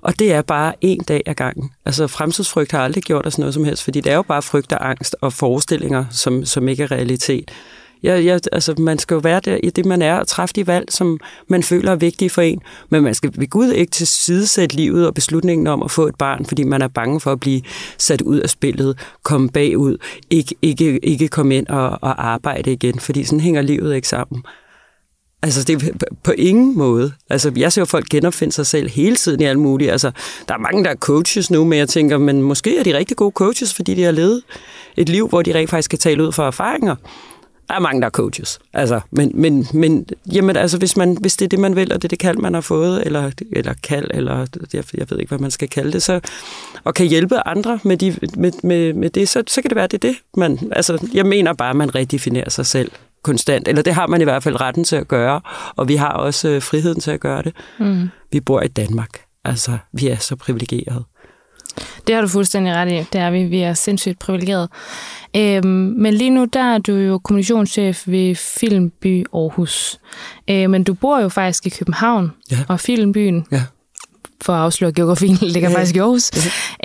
[0.00, 1.70] Og det er bare en dag ad gangen.
[1.84, 4.72] Altså fremtidsfrygt har aldrig gjort os noget som helst, fordi det er jo bare frygt
[4.72, 7.50] og angst og forestillinger, som, som ikke er realitet.
[8.02, 10.66] Jeg, jeg, altså, man skal jo være der i det, man er, og træffe de
[10.66, 12.60] valg, som man føler er vigtige for en.
[12.90, 16.44] Men man skal ved Gud ikke tilsidesætte livet og beslutningen om at få et barn,
[16.44, 17.62] fordi man er bange for at blive
[17.98, 19.96] sat ud af spillet, komme bagud,
[20.30, 24.42] ikke, ikke, ikke komme ind og, og arbejde igen, fordi sådan hænger livet ikke sammen.
[25.44, 27.12] Altså, det er på ingen måde.
[27.30, 29.90] Altså, jeg ser jo folk genopfinde sig selv hele tiden i alt muligt.
[29.90, 30.10] Altså,
[30.48, 33.16] der er mange, der er coaches nu, men jeg tænker, men måske er de rigtig
[33.16, 34.42] gode coaches, fordi de har levet
[34.96, 36.96] et liv, hvor de rent faktisk kan tale ud fra erfaringer.
[37.72, 38.58] Der er mange, der er coaches.
[38.72, 42.02] Altså, men, men, men jamen, altså, hvis, man, hvis det er det, man vil, og
[42.02, 45.28] det er det kald, man har fået, eller, eller kald, eller jeg, jeg ved ikke,
[45.28, 46.20] hvad man skal kalde det, så,
[46.84, 49.86] og kan hjælpe andre med, de, med, med, med det, så, så kan det være,
[49.86, 50.16] det er det.
[50.36, 52.90] Man, altså, jeg mener bare, at man redefinerer sig selv
[53.22, 53.68] konstant.
[53.68, 55.40] Eller det har man i hvert fald retten til at gøre,
[55.76, 57.52] og vi har også øh, friheden til at gøre det.
[57.78, 58.08] Mm.
[58.32, 59.20] Vi bor i Danmark.
[59.44, 61.04] Altså, vi er så privilegerede.
[62.06, 63.04] Det har du fuldstændig ret i.
[63.12, 63.44] Det er vi.
[63.44, 64.68] Vi er sindssygt privilegerede.
[65.36, 65.64] Øhm,
[65.98, 69.98] men lige nu, der er du jo kommunikationschef ved Filmby Aarhus.
[70.50, 72.58] Øh, men du bor jo faktisk i København, Ja.
[72.68, 73.62] og Filmbyen, Ja.
[74.42, 75.76] for at afsløre geografien, ligger Ja.
[75.76, 76.30] faktisk i Aarhus.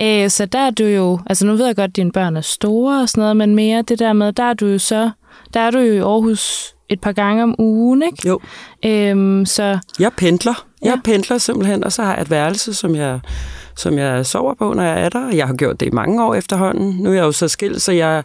[0.00, 2.40] Øh, så der er du jo, altså nu ved jeg godt, at dine børn er
[2.40, 5.10] store og sådan noget, men mere det der med, der er du jo så,
[5.54, 8.28] der er du jo i Aarhus et par gange om ugen, ikke?
[8.28, 8.40] Jo,
[8.84, 10.64] Øhm, så jeg pendler.
[10.82, 11.00] Jeg Ja.
[11.04, 13.20] pendler simpelthen, og så har jeg et værelse, som jeg,
[13.78, 15.30] som jeg sover på, når jeg er der.
[15.34, 16.96] Jeg har gjort det i mange år efterhånden.
[17.02, 18.22] Nu er jeg jo så skilt, så, jeg,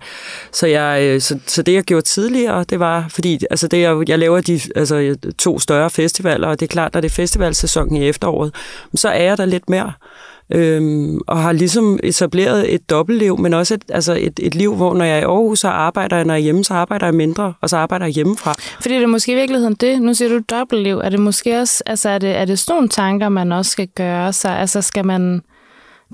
[0.51, 4.09] så, jeg, øh, så, så det, jeg gjorde tidligere, det var, fordi altså det, jeg,
[4.09, 7.95] jeg laver de altså, to større festivaler, og det er klart, når det er festivalsæsonen
[7.95, 8.55] i efteråret,
[8.95, 9.93] så er jeg der lidt mere.
[10.49, 14.93] Øhm, og har ligesom etableret et dobbeltliv, men også et, altså et, et liv, hvor
[14.93, 17.15] når jeg er i Aarhus, så arbejder jeg, når jeg er hjemme, så arbejder jeg
[17.15, 18.53] mindre, og så arbejder jeg hjemmefra.
[18.81, 20.01] Fordi det er måske i virkeligheden det.
[20.01, 20.97] Nu siger du dobbeltliv.
[20.97, 23.87] Er det måske også, altså er det, er det sådan nogle tanker, man også skal
[23.87, 24.59] gøre sig?
[24.59, 25.41] Altså skal man,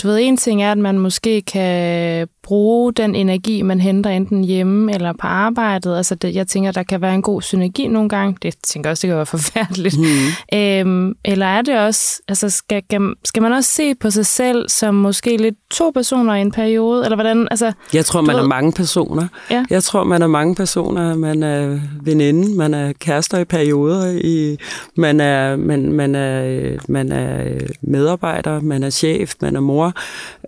[0.03, 4.43] du ved, en ting er, at man måske kan bruge den energi, man henter enten
[4.43, 5.97] hjemme eller på arbejdet.
[5.97, 8.37] Altså det, jeg tænker, der kan være en god synergi nogle gange.
[8.41, 9.97] Det tænker jeg også, det kan være forfærdeligt.
[9.99, 10.57] Mm.
[10.57, 12.83] Øhm, eller er det også, altså skal,
[13.25, 17.03] skal- man også se på sig selv som måske lidt to personer i en periode?
[17.03, 19.27] Eller hvordan, altså, Jeg tror, man ved- er mange personer.
[19.51, 19.65] Ja.
[19.69, 21.15] Jeg tror, man er mange personer.
[21.15, 24.57] Man er veninde, man er kærester i perioder, i,
[24.95, 27.43] man, er, man, man, er, man er
[27.81, 29.88] medarbejder, man er chef, man er mor,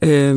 [0.02, 0.36] øh,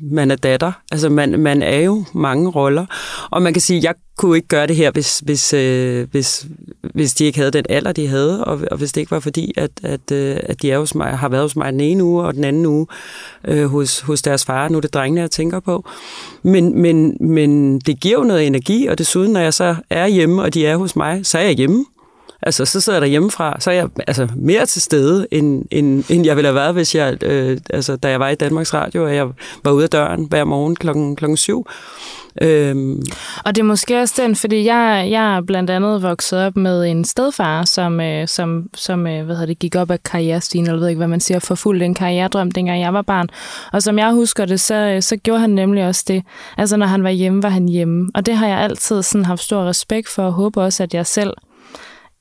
[0.00, 0.72] man er datter.
[0.92, 2.86] Altså, man, man er jo mange roller.
[3.30, 6.46] Og man kan sige, jeg kunne ikke gøre det her, hvis, hvis, øh, hvis,
[6.94, 9.52] hvis de ikke havde den alder, de havde, og, og hvis det ikke var fordi,
[9.56, 12.24] at, at, øh, at de er hos mig, har været hos mig den ene uge,
[12.24, 12.86] og den anden uge
[13.44, 14.68] øh, hos, hos deres far.
[14.68, 15.84] Nu er det drengene, jeg tænker på.
[16.42, 20.42] Men, men, men det giver jo noget energi, og desuden, når jeg så er hjemme,
[20.42, 21.84] og de er hos mig, så er jeg hjemme.
[22.42, 26.26] Altså, så sidder jeg derhjemmefra, så er jeg altså, mere til stede, end, end, end
[26.26, 29.14] jeg ville have været, hvis jeg, øh, altså, da jeg var i Danmarks Radio, og
[29.14, 29.28] jeg
[29.64, 31.66] var ude af døren hver morgen klokken, klokken syv.
[32.42, 33.02] Øhm,
[33.44, 36.84] Og det er måske også den, fordi jeg, jeg er blandt andet vokset op med
[36.90, 40.80] en stedfar, som, øh, som, som øh, hvad hedder det, gik op af karrierestigen, eller
[40.80, 43.28] ved ikke, hvad man siger, forfulgte en karrieredrøm, dengang jeg var barn.
[43.72, 46.22] Og som jeg husker det, så, øh, så gjorde han nemlig også det.
[46.58, 48.10] Altså, når han var hjemme, var han hjemme.
[48.14, 51.06] Og det har jeg altid sådan haft stor respekt for, og håber også, at jeg
[51.06, 51.32] selv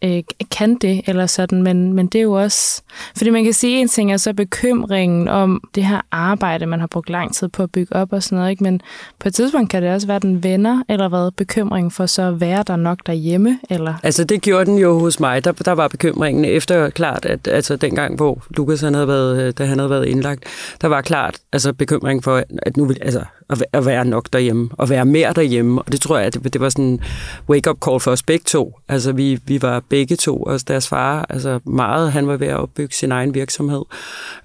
[0.04, 2.82] øh, kan det, eller sådan, men, men det er jo også...
[3.18, 6.88] Fordi man kan sige, en ting er så bekymringen om det her arbejde, man har
[6.88, 8.64] brugt lang tid på at bygge op og sådan noget, ikke?
[8.64, 8.82] men
[9.20, 12.42] på et tidspunkt kan det også være, den venner, eller hvad, bekymringen for så at
[12.42, 13.94] være der nok derhjemme, eller...
[14.04, 15.44] Altså, det gjorde den jo hos mig.
[15.44, 19.54] Der, der var bekymringen efter klart, at altså, dengang, hvor Lukas han havde været, øh,
[19.58, 20.44] da han havde været indlagt,
[20.82, 24.70] der var klart altså, bekymring for, at nu vil, altså, at at være nok derhjemme,
[24.72, 25.82] og være mere derhjemme.
[25.82, 27.02] Og det tror jeg, det, det var sådan en
[27.50, 28.80] wake-up call for os begge to.
[28.90, 32.58] Altså, vi, vi var begge to, og deres far, altså meget, han var ved at
[32.58, 33.82] opbygge sin egen virksomhed.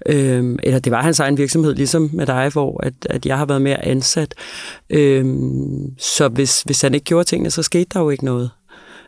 [0.05, 3.45] Øhm, eller det var hans egen virksomhed, ligesom med dig, hvor at, at jeg har
[3.45, 4.33] været mere ansat.
[4.89, 8.49] Øhm, så hvis, hvis han ikke gjorde tingene, så skete der jo ikke noget.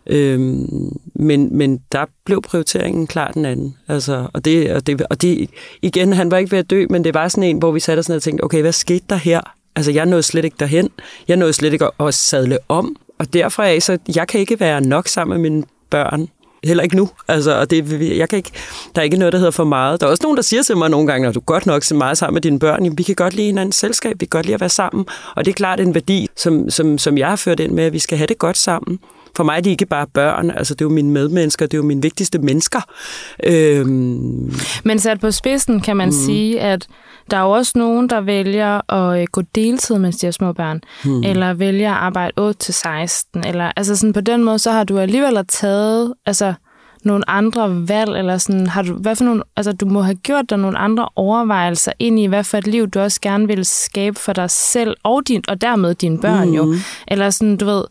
[0.07, 3.75] Øhm, men, men der blev prioriteringen klart den anden.
[3.87, 5.49] Altså, og, det, og, det, og det,
[5.81, 7.99] igen, han var ikke ved at dø, men det var sådan en, hvor vi satte
[7.99, 9.41] os ned og tænkte, okay, hvad skete der her?
[9.75, 10.89] Altså, jeg nåede slet ikke derhen.
[11.27, 12.95] Jeg nåede slet ikke at, at sadle om.
[13.19, 16.27] Og derfra af, så jeg kan ikke være nok sammen med mine børn.
[16.63, 17.09] Heller ikke nu.
[17.27, 18.51] Altså, og det, jeg kan ikke,
[18.95, 20.01] der er ikke noget, der hedder for meget.
[20.01, 21.95] Der er også nogen, der siger til mig nogle gange, når du godt nok så
[21.95, 24.45] meget sammen med dine børn, jamen, vi kan godt lide hinandens selskab, vi kan godt
[24.45, 25.05] lide at være sammen.
[25.35, 27.93] Og det er klart en værdi, som, som, som jeg har ført ind med, at
[27.93, 28.99] vi skal have det godt sammen.
[29.35, 31.77] For mig er de ikke bare børn, altså det er jo mine medmennesker, det er
[31.77, 32.79] jo mine vigtigste mennesker.
[33.43, 34.53] Øhm,
[34.83, 36.11] Men sat på spidsen kan man mm.
[36.11, 36.87] sige, at
[37.31, 40.53] der er jo også nogen, der vælger at øh, gå deltid, mens de har små
[40.53, 41.23] børn, mm.
[41.23, 45.45] eller vælger at arbejde 8-16, eller altså sådan på den måde, så har du alligevel
[45.47, 46.48] taget, altså
[47.03, 50.49] nogle andre valg, eller sådan, har du, hvad for nogle, altså du må have gjort
[50.49, 54.19] dig nogle andre overvejelser ind i, hvad for et liv du også gerne vil skabe
[54.19, 56.53] for dig selv, og, din, og dermed dine børn mm.
[56.53, 56.75] jo.
[57.07, 57.83] Eller sådan, du ved,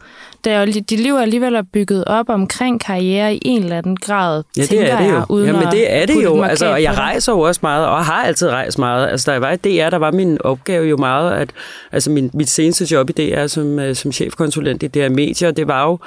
[0.44, 4.42] det er dit liv er alligevel bygget op omkring karriere i en eller anden grad,
[4.56, 5.14] Ja, det er det jo.
[5.14, 6.42] jeg, uden Jamen, det er det jo.
[6.42, 9.08] Altså, og jeg rejser jo også meget, og har altid rejst meget.
[9.08, 11.50] Altså, da jeg var i DR, der var min opgave jo meget, at
[11.92, 15.68] altså, min, mit seneste job i DR som, øh, som chefkonsulent i DR Medier, det
[15.68, 15.98] var jo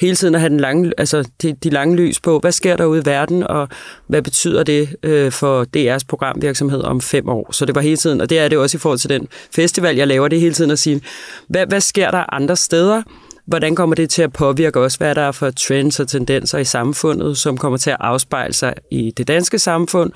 [0.00, 2.84] hele tiden at have den lange, altså, de, de lange lys på, hvad sker der
[2.84, 3.68] ude i verden, og
[4.06, 7.52] hvad betyder det øh, for DR's programvirksomhed om fem år.
[7.52, 9.96] Så det var hele tiden, og det er det også i forhold til den festival,
[9.96, 11.00] jeg laver, det er hele tiden at sige,
[11.48, 13.02] hvad, hvad sker der andre steder?
[13.46, 14.94] Hvordan kommer det til at påvirke os?
[14.94, 18.74] Hvad er der for trends og tendenser i samfundet, som kommer til at afspejle sig
[18.90, 20.12] i det danske samfund,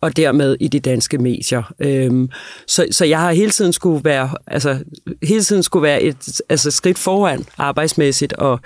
[0.00, 1.72] og dermed i de danske medier.
[1.78, 2.30] Øhm,
[2.66, 4.78] så, så jeg har hele tiden skulle være, altså,
[5.22, 8.60] hele tiden skulle være et altså, skridt foran arbejdsmæssigt, og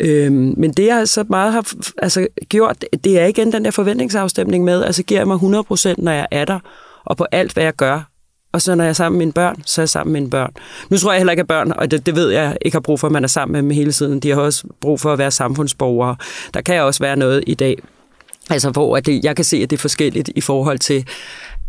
[0.00, 4.64] Øhm, men det jeg så meget har altså, gjort, det er igen den der forventningsafstemning
[4.64, 6.58] med, altså giver jeg mig 100% når jeg er der,
[7.04, 8.10] og på alt hvad jeg gør,
[8.52, 10.30] og så når jeg er sammen med mine børn, så er jeg sammen med mine
[10.30, 10.52] børn.
[10.90, 13.00] Nu tror jeg heller ikke, at børn, og det, det ved jeg ikke har brug
[13.00, 14.20] for, at man er sammen med dem hele tiden.
[14.20, 16.16] De har også brug for at være samfundsborgere.
[16.54, 17.78] Der kan også være noget i dag,
[18.50, 21.06] altså hvor at det, jeg kan se, at det er forskelligt i forhold til,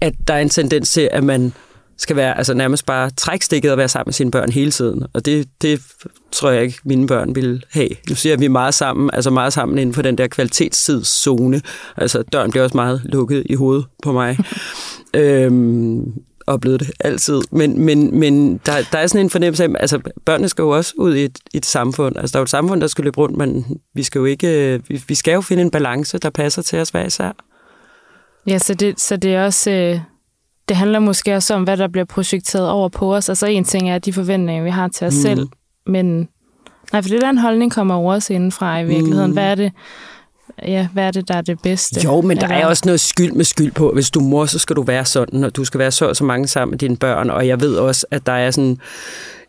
[0.02, 1.54] at der er en tendens til, at man
[1.98, 5.04] skal være altså nærmest bare trækstikket og være sammen med sine børn hele tiden.
[5.14, 5.82] Og det, det
[6.32, 7.90] tror jeg ikke, mine børn vil have.
[8.10, 11.62] Nu siger vi er meget sammen, altså meget sammen inden for den der kvalitetstidszone.
[11.98, 14.38] Altså døren bliver også meget lukket i hovedet på mig.
[15.14, 16.14] øhm,
[16.48, 17.42] oplevet det altid.
[17.52, 20.94] Men, men, men der, der er sådan en fornemmelse af, altså børnene skal jo også
[20.98, 22.18] ud i et, et samfund.
[22.18, 24.82] Altså der er jo et samfund, der skal løbe rundt, men vi skal jo ikke,
[24.88, 27.32] vi, vi skal jo finde en balance, der passer til os hver især.
[28.48, 29.72] Ja, så det, så det er også...
[29.72, 30.00] Øh,
[30.68, 33.30] det handler måske også om, hvad der bliver projekteret over på os.
[33.30, 35.22] Altså en ting er de forventninger, vi har til os mm.
[35.22, 35.48] selv,
[35.88, 36.30] men
[36.92, 39.32] nej, for det der en holdning kommer jo også indenfra i virkeligheden.
[39.32, 39.34] Mm.
[39.34, 39.72] Hvad er det,
[40.64, 42.02] ja, hvad er det, der er det bedste?
[42.04, 43.92] Jo, men der Eller- er også noget skyld med skyld på.
[43.94, 46.16] Hvis du er mor, så skal du være sådan, og du skal være så og
[46.16, 47.30] så mange sammen med dine børn.
[47.30, 48.78] Og jeg ved også, at der er sådan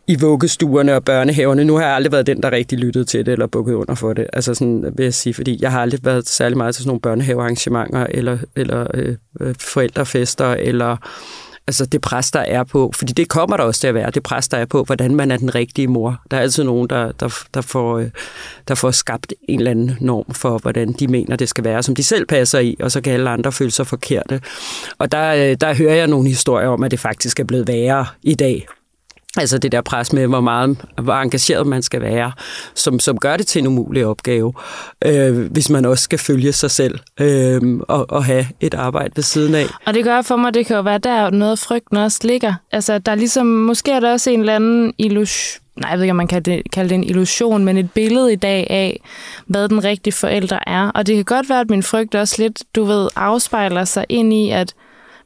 [0.07, 1.63] i vuggestuerne og børnehaverne.
[1.63, 4.13] Nu har jeg aldrig været den, der rigtig lyttede til det eller bukket under for
[4.13, 4.27] det.
[4.33, 7.01] Altså sådan vil jeg sige, fordi jeg har aldrig været særlig meget til sådan nogle
[7.01, 10.97] børnehavearrangementer eller, eller øh, øh, forældrefester eller
[11.67, 14.23] altså det pres, der er på, fordi det kommer der også til at være, det
[14.23, 16.21] pres, der er på, hvordan man er den rigtige mor.
[16.31, 18.09] Der er altid nogen, der, der, der, får, øh,
[18.67, 21.95] der får skabt en eller anden norm for, hvordan de mener, det skal være, som
[21.95, 24.41] de selv passer i, og så kan alle andre føle sig forkerte.
[24.97, 28.05] Og der, øh, der hører jeg nogle historier om, at det faktisk er blevet værre
[28.23, 28.67] i dag.
[29.37, 32.31] Altså det der pres med, hvor meget hvor engageret man skal være,
[32.75, 34.53] som, som gør det til en umulig opgave,
[35.05, 39.23] øh, hvis man også skal følge sig selv øh, og, og have et arbejde ved
[39.23, 39.65] siden af.
[39.85, 42.53] Og det gør for mig, det kan jo være der, noget af frygten også ligger.
[42.71, 46.03] Altså, der er ligesom, måske er der også en eller anden illusion, nej, jeg ved
[46.03, 49.01] ikke, om man kan det, kalde det en illusion, men et billede i dag af,
[49.47, 50.91] hvad den rigtige forælder er.
[50.95, 54.33] Og det kan godt være, at min frygt også lidt, du ved, afspejler sig ind
[54.33, 54.73] i, at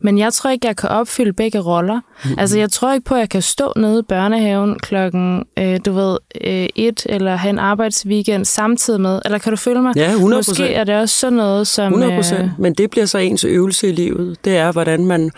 [0.03, 1.95] men jeg tror ikke, jeg kan opfylde begge roller.
[1.95, 2.39] Mm-hmm.
[2.39, 5.91] Altså, jeg tror ikke på, at jeg kan stå nede i børnehaven klokken, øh, du
[5.91, 9.19] ved, øh, et, eller have en arbejdsweekend samtidig med.
[9.25, 9.95] Eller kan du følge mig?
[9.95, 10.35] Ja, 100%.
[10.35, 11.93] Måske er det også sådan noget, som...
[11.93, 12.43] 100 procent.
[12.43, 14.45] Øh, Men det bliver så ens øvelse i livet.
[14.45, 15.31] Det er, hvordan man,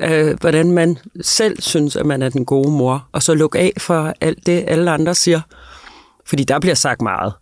[0.00, 3.08] øh, hvordan man selv synes, at man er den gode mor.
[3.12, 5.40] Og så lukke af for alt det, alle andre siger.
[6.26, 7.32] Fordi der bliver sagt meget.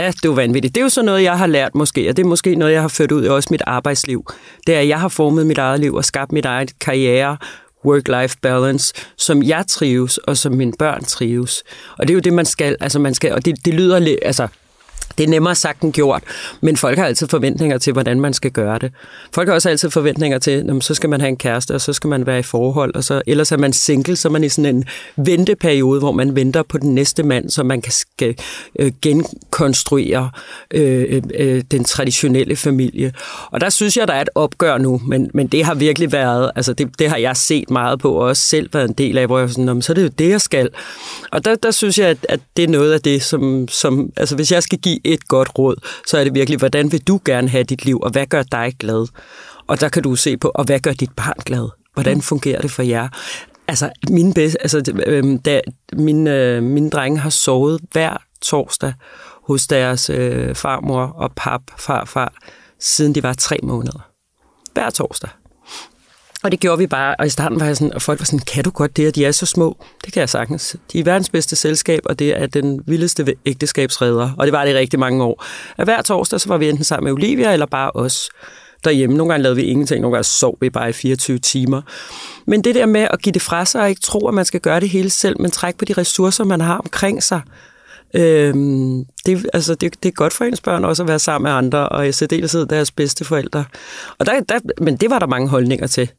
[0.00, 0.74] Ja, det var vanvittigt.
[0.74, 2.80] Det er jo så noget, jeg har lært måske, og det er måske noget, jeg
[2.80, 4.24] har ført ud i også mit arbejdsliv.
[4.66, 7.36] Det er, at jeg har formet mit eget liv og skabt mit eget karriere,
[7.86, 11.62] work-life balance, som jeg trives, og som mine børn trives.
[11.98, 12.76] Og det er jo det, man skal.
[12.80, 14.18] Altså, man skal og det, det lyder lidt...
[14.22, 14.48] Altså,
[15.20, 16.22] det er nemmere sagt end gjort,
[16.60, 18.92] men folk har altid forventninger til, hvordan man skal gøre det.
[19.34, 21.92] Folk har også altid forventninger til, at så skal man have en kæreste, og så
[21.92, 24.48] skal man være i forhold, og så, ellers er man single, så er man i
[24.48, 24.84] sådan en
[25.16, 28.34] venteperiode, hvor man venter på den næste mand, så man kan skal,
[28.78, 30.30] øh, genkonstruere
[30.70, 33.12] øh, øh, øh, den traditionelle familie.
[33.50, 36.50] Og der synes jeg, der er et opgør nu, men, men det har virkelig været,
[36.56, 39.26] altså det, det har jeg set meget på, og også selv været en del af,
[39.26, 40.68] hvor jeg var sådan, så er det jo det, jeg skal.
[41.32, 44.36] Og der, der synes jeg, at, at det er noget af det, som, som, altså
[44.36, 47.48] hvis jeg skal give et godt råd, så er det virkelig, hvordan vil du gerne
[47.48, 49.06] have dit liv, og hvad gør dig glad?
[49.66, 51.68] Og der kan du se på, og hvad gør dit barn glad?
[51.94, 53.08] Hvordan fungerer det for jer?
[53.68, 55.60] Altså, mine, bedste, altså, øh, da
[55.92, 58.92] mine, øh, mine drenge har sovet hver torsdag
[59.46, 62.32] hos deres øh, farmor og pap, farfar,
[62.80, 64.10] siden de var tre måneder.
[64.74, 65.30] Hver torsdag.
[66.42, 68.38] Og det gjorde vi bare, og i starten var jeg sådan, og folk var sådan,
[68.38, 69.84] kan du godt det, at de er så små?
[70.04, 70.76] Det kan jeg sagtens.
[70.92, 74.72] De er verdens bedste selskab, og det er den vildeste ægteskabsredder, og det var det
[74.72, 75.44] i rigtig mange år.
[75.78, 78.28] At hver torsdag, så var vi enten sammen med Olivia, eller bare os
[78.84, 79.16] derhjemme.
[79.16, 81.82] Nogle gange lavede vi ingenting, nogle gange sov vi bare i 24 timer.
[82.46, 84.60] Men det der med at give det fra sig, og ikke tro, at man skal
[84.60, 87.40] gøre det hele selv, men trække på de ressourcer, man har omkring sig,
[88.14, 91.58] Øhm, det, altså, det, det er godt for ens børn også at være sammen med
[91.58, 93.64] andre, og i særdeleshed deres bedste forældre.
[94.18, 96.10] Og der, der, men det var der mange holdninger til.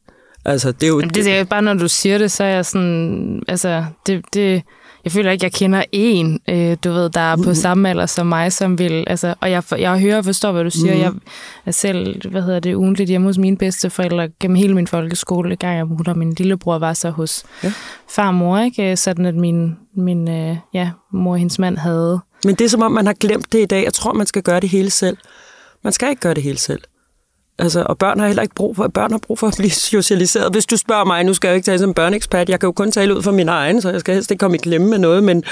[0.44, 2.66] Altså, det er jo, Men det er bare, når du siger det, så er jeg
[2.66, 4.62] sådan, altså, det, det,
[5.04, 8.26] jeg føler ikke, jeg kender en, øh, du ved, der er på samme alder som
[8.26, 10.94] mig, som vil, altså, og jeg, jeg hører og forstår, hvad du siger.
[10.94, 11.12] Jeg
[11.66, 15.90] er selv, hvad hedder det, ugentligt hjemme hos mine bedsteforældre gennem hele min folkeskole, gang
[15.90, 17.68] ugen, og min lillebror var så hos Ja.
[17.68, 17.72] ja.
[18.10, 18.96] far og mor, ikke?
[18.96, 22.82] Sådan at min, min øh, ja, mor og hendes mand havde Men det er som
[22.82, 23.84] om, man har glemt det i dag.
[23.84, 25.16] Jeg tror, man skal gøre det hele selv.
[25.84, 26.80] Man skal ikke gøre det hele selv.
[27.58, 30.52] Altså, og børn har heller ikke brug for, børn har brug for at blive socialiseret.
[30.52, 32.72] Hvis du spørger mig, nu skal jeg jo ikke tale som børneekspert, jeg kan jo
[32.72, 34.98] kun tale ud fra min egen, så jeg skal helst ikke komme i klemme med
[34.98, 35.44] noget, men,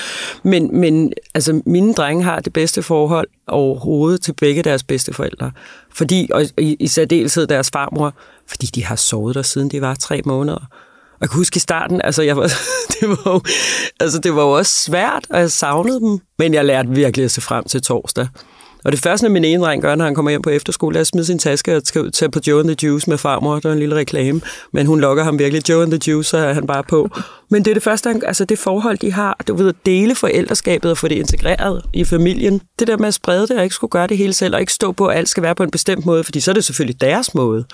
[0.42, 5.50] men, men altså, mine drenge har det bedste forhold overhovedet til begge deres bedste forældre.
[5.94, 8.14] Fordi, og i, i særdeleshed deres farmor,
[8.48, 10.58] fordi de har sovet der siden de var tre måneder.
[11.20, 12.42] Og jeg kan huske i starten, altså, jeg var,
[13.00, 13.40] det, var jo,
[14.00, 17.30] altså det var jo også svært, og jeg savnede dem, men jeg lærte virkelig at
[17.30, 18.28] se frem til torsdag.
[18.84, 21.06] Og det første, min ene dreng gør, når han kommer hjem på efterskole, er at
[21.06, 23.54] smide sin taske og skal tage på Joe and the Juice med farmor.
[23.54, 24.40] Det var en lille reklame,
[24.72, 25.68] men hun lokker ham virkelig.
[25.68, 27.08] Joe and the Juice, så er han bare på.
[27.50, 30.14] Men det er det første, han, altså det forhold, de har, du ved, at dele
[30.14, 32.60] forældreskabet og få det integreret i familien.
[32.78, 34.72] Det der med at sprede det og ikke skulle gøre det hele selv, og ikke
[34.72, 37.00] stå på, at alt skal være på en bestemt måde, fordi så er det selvfølgelig
[37.00, 37.64] deres måde.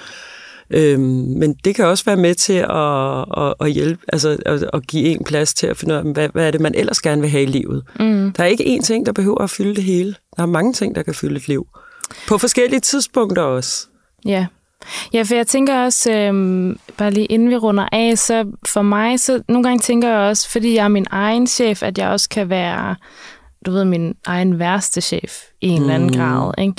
[0.71, 1.01] Øhm,
[1.39, 5.09] men det kan også være med til at, at, at hjælpe, altså at, at give
[5.09, 7.31] en plads til at finde ud af, hvad, hvad er det, man ellers gerne vil
[7.31, 7.83] have i livet.
[8.01, 8.33] Mm.
[8.33, 10.15] Der er ikke én ting, der behøver at fylde det hele.
[10.37, 11.67] Der er mange ting, der kan fylde et liv.
[12.29, 13.87] På forskellige tidspunkter også.
[14.25, 14.47] Ja.
[15.13, 19.21] Ja, for jeg tænker også, øhm, bare lige inden vi runder af, så for mig,
[19.21, 22.29] så nogle gange tænker jeg også, fordi jeg er min egen chef, at jeg også
[22.29, 22.97] kan være,
[23.67, 25.83] du ved, min egen værste chef i en mm.
[25.83, 26.75] eller anden grad, ikke?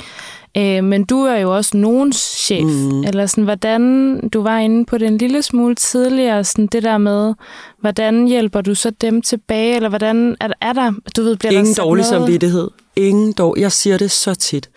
[0.56, 3.04] Øh, men du er jo også nogens chef, mm.
[3.04, 6.98] eller sådan, hvordan, du var inde på det en lille smule tidligere, sådan det der
[6.98, 7.34] med,
[7.80, 11.74] hvordan hjælper du så dem tilbage, eller hvordan, er, er der, du ved, bliver Ingen
[11.74, 12.22] der dårlig noget?
[12.22, 12.70] samvittighed.
[12.96, 14.70] Ingen dårlig, jeg siger det så tit.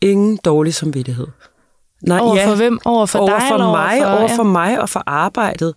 [0.00, 1.26] Ingen dårlig samvittighed.
[2.06, 2.78] Nej, Over ja, for hvem?
[2.84, 4.36] Over for over dig, for eller mig, over for, over ja.
[4.36, 5.74] for mig og for arbejdet.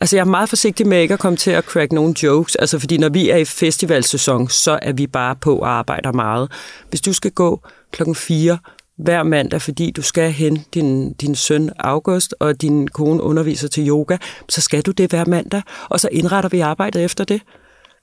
[0.00, 2.78] Altså, jeg er meget forsigtig med ikke at komme til at crack nogle jokes, altså
[2.78, 6.52] fordi når vi er i festivalsæson, så er vi bare på og arbejder meget.
[6.88, 7.60] Hvis du skal gå
[7.92, 8.58] klokken 4
[8.96, 13.88] hver mandag, fordi du skal hente din, din søn August, og din kone underviser til
[13.88, 14.16] yoga,
[14.48, 17.42] så skal du det hver mandag, og så indretter vi arbejdet efter det.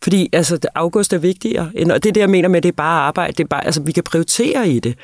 [0.04, 2.74] Fordi altså, august er vigtigere, end, og det er det, jeg mener med, det er
[2.74, 3.34] bare arbejde.
[3.34, 4.96] Det er bare, altså, vi kan prioritere i det.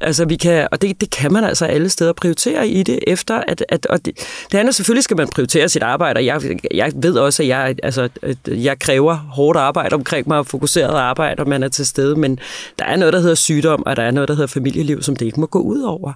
[0.00, 3.42] Altså, vi kan, og det, det kan man altså alle steder prioritere i det, efter
[3.48, 4.14] at, at og det,
[4.52, 7.76] det andet selvfølgelig, skal man prioritere sit arbejde, og jeg, jeg ved også, at jeg,
[7.82, 11.86] altså, at jeg kræver hårdt arbejde omkring mig, og fokuseret arbejde, og man er til
[11.86, 12.38] stede, men
[12.78, 15.26] der er noget, der hedder sygdom, og der er noget, der hedder familieliv, som det
[15.26, 16.12] ikke må gå ud over.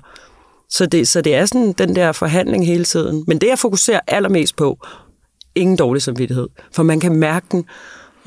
[0.71, 3.25] Så det, så det er sådan den der forhandling hele tiden.
[3.27, 4.79] Men det, jeg fokuserer allermest på,
[5.55, 6.49] ingen dårlig samvittighed.
[6.73, 7.65] For man kan mærke den,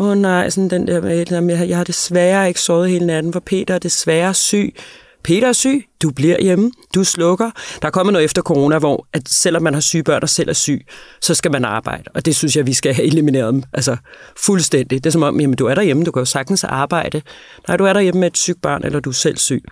[0.01, 1.01] åh oh, nej, sådan den der
[1.41, 4.75] med, jeg jeg har desværre ikke sovet hele natten, for Peter er desværre syg.
[5.23, 7.51] Peter er syg, du bliver hjemme, du slukker.
[7.81, 10.49] Der er kommet noget efter corona, hvor at selvom man har syge børn og selv
[10.49, 10.85] er syg,
[11.21, 12.03] så skal man arbejde.
[12.13, 13.63] Og det synes jeg, vi skal have elimineret dem.
[13.73, 13.97] Altså
[14.37, 15.03] fuldstændig.
[15.03, 17.21] Det er som om, jamen, du er derhjemme, du kan jo sagtens arbejde.
[17.67, 19.63] Nej, du er derhjemme med et sygt barn, eller du er selv syg.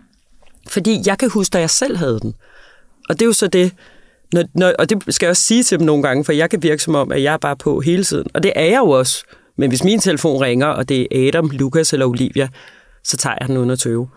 [0.67, 2.33] Fordi jeg kan huske, da jeg selv havde den.
[3.09, 3.71] Og det er jo så det,
[4.33, 6.63] når, når, og det skal jeg også sige til dem nogle gange, for jeg kan
[6.63, 8.27] virke som om, at jeg er bare på hele tiden.
[8.33, 9.23] Og det er jeg jo også.
[9.59, 12.47] Men hvis min telefon ringer, og det er Adam, Lukas eller Olivia,
[13.03, 14.09] så tager jeg den uden at tøve.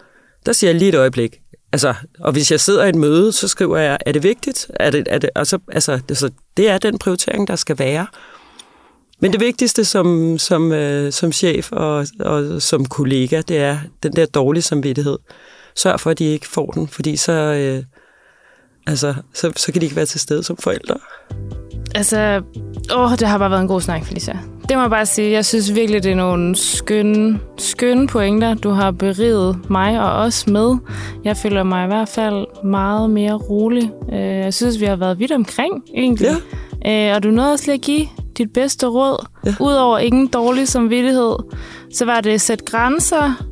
[0.47, 1.40] Der siger jeg lige et øjeblik.
[1.72, 4.70] Altså, og hvis jeg sidder i et møde, så skriver jeg, er det vigtigt?
[4.80, 7.78] Er det, er det, og så, altså, det, så det er den prioritering, der skal
[7.78, 8.07] være.
[9.20, 14.16] Men det vigtigste som, som, øh, som chef og, og som kollega, det er den
[14.16, 15.18] der dårlige samvittighed.
[15.76, 17.84] Sørg for, at de ikke får den, fordi så, øh,
[18.86, 20.99] altså, så, så kan de ikke være til stede som forældre.
[21.95, 22.43] Altså,
[22.97, 24.38] åh, det har bare været en god snak, Felicia.
[24.68, 25.30] Det må jeg bare sige.
[25.32, 30.47] Jeg synes virkelig, det er nogle skønne, skønne pointer, du har beriget mig og os
[30.47, 30.76] med.
[31.24, 33.90] Jeg føler mig i hvert fald meget mere rolig.
[34.12, 36.28] Øh, Jeg synes, vi har været vidt omkring, egentlig.
[36.84, 37.16] Ja.
[37.16, 38.07] Og du nåede også lige at give
[38.38, 39.26] dit bedste råd.
[39.47, 39.55] Ja.
[39.61, 41.34] Udover ingen dårlig samvittighed,
[41.95, 43.45] så var det sætte grænser.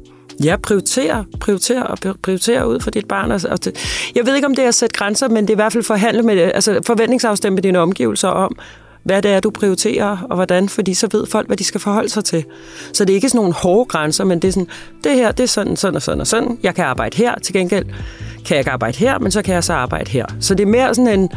[0.44, 3.32] Ja, prioritere, prioritere og prioritere ud for dit barn.
[3.32, 3.76] Altså, og, og det,
[4.14, 5.84] jeg ved ikke, om det er at sætte grænser, men det er i hvert fald
[5.84, 8.56] forhandle med, altså forventningsafstemme med dine omgivelser om,
[9.02, 12.08] hvad det er, du prioriterer, og hvordan, fordi så ved folk, hvad de skal forholde
[12.08, 12.44] sig til.
[12.92, 14.68] Så det er ikke sådan nogle hårde grænser, men det er sådan,
[15.04, 16.58] det her, det er sådan, sådan og sådan og sådan.
[16.62, 17.84] Jeg kan arbejde her, til gengæld
[18.46, 20.26] kan jeg ikke arbejde her, men så kan jeg så arbejde her.
[20.40, 21.30] Så det er mere sådan en,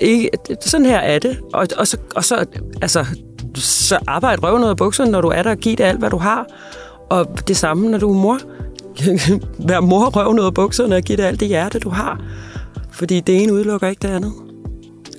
[0.00, 0.30] ikke,
[0.60, 2.44] sådan her er det, og, og, så, og så,
[2.82, 3.06] altså,
[3.54, 6.10] så arbejde røven ud af bukserne, når du er der, og giv det alt, hvad
[6.10, 6.46] du har.
[7.10, 8.38] Og det samme, når du er mor.
[9.68, 12.20] Vær mor røven ud af bukserne og giv det alt det hjerte, du har.
[12.92, 14.32] Fordi det ene udelukker ikke det andet.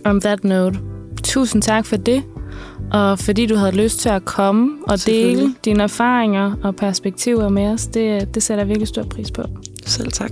[0.05, 0.79] On that note,
[1.23, 2.23] tusind tak for det.
[2.93, 7.67] og fordi du havde lyst til at komme og dele dine erfaringer og perspektiver med
[7.67, 7.87] os.
[7.87, 9.41] Det, det sætter jeg virkelig stor pris på.
[9.85, 10.31] Selv tak.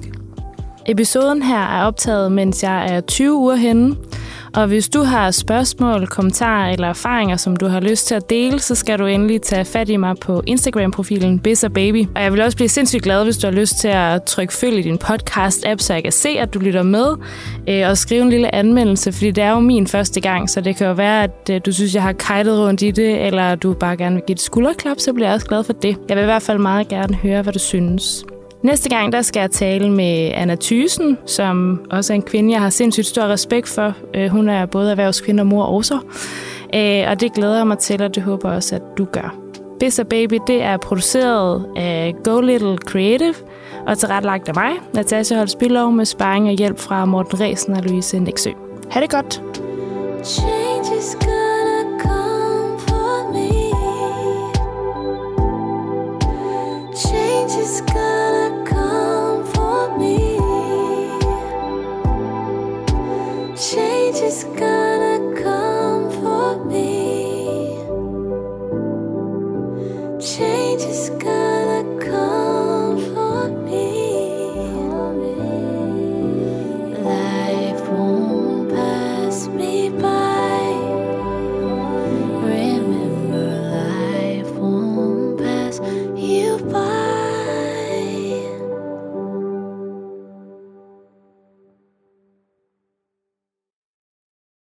[0.88, 3.96] Episoden her er optaget, mens jeg er 20 uger henne,
[4.56, 8.60] og hvis du har spørgsmål, kommentarer eller erfaringer, som du har lyst til at dele,
[8.60, 11.40] så skal du endelig tage fat i mig på Instagram-profilen
[11.74, 12.06] Baby.
[12.16, 14.78] Og jeg vil også blive sindssygt glad, hvis du har lyst til at trykke følg
[14.78, 17.16] i din podcast-app, så jeg kan se, at du lytter med,
[17.70, 20.76] øh, og skrive en lille anmeldelse, fordi det er jo min første gang, så det
[20.76, 23.74] kan jo være, at øh, du synes, jeg har kajtet rundt i det, eller du
[23.74, 25.98] bare gerne vil give et skulderklap, så bliver jeg også glad for det.
[26.10, 28.26] Jeg vil i hvert fald meget gerne høre, hvad du synes.
[28.64, 32.62] Næste gang, der skal jeg tale med Anna Thysen, som også er en kvinde, jeg
[32.62, 33.94] har sindssygt stor respekt for.
[34.16, 36.00] Øh, hun er både erhvervskvinde og mor også.
[36.76, 39.36] Øh, og det glæder jeg mig til, og det håber jeg også, at du gør.
[39.80, 43.36] Biss Baby, det er produceret af Go Little Creative
[43.88, 48.20] og tilrettelagt af mig, Natasha spillov med sparring og hjælp fra Morten Resen og Louise
[48.20, 48.52] Nexø.
[48.92, 49.42] Ha' det godt!
[50.24, 51.39] Change is good.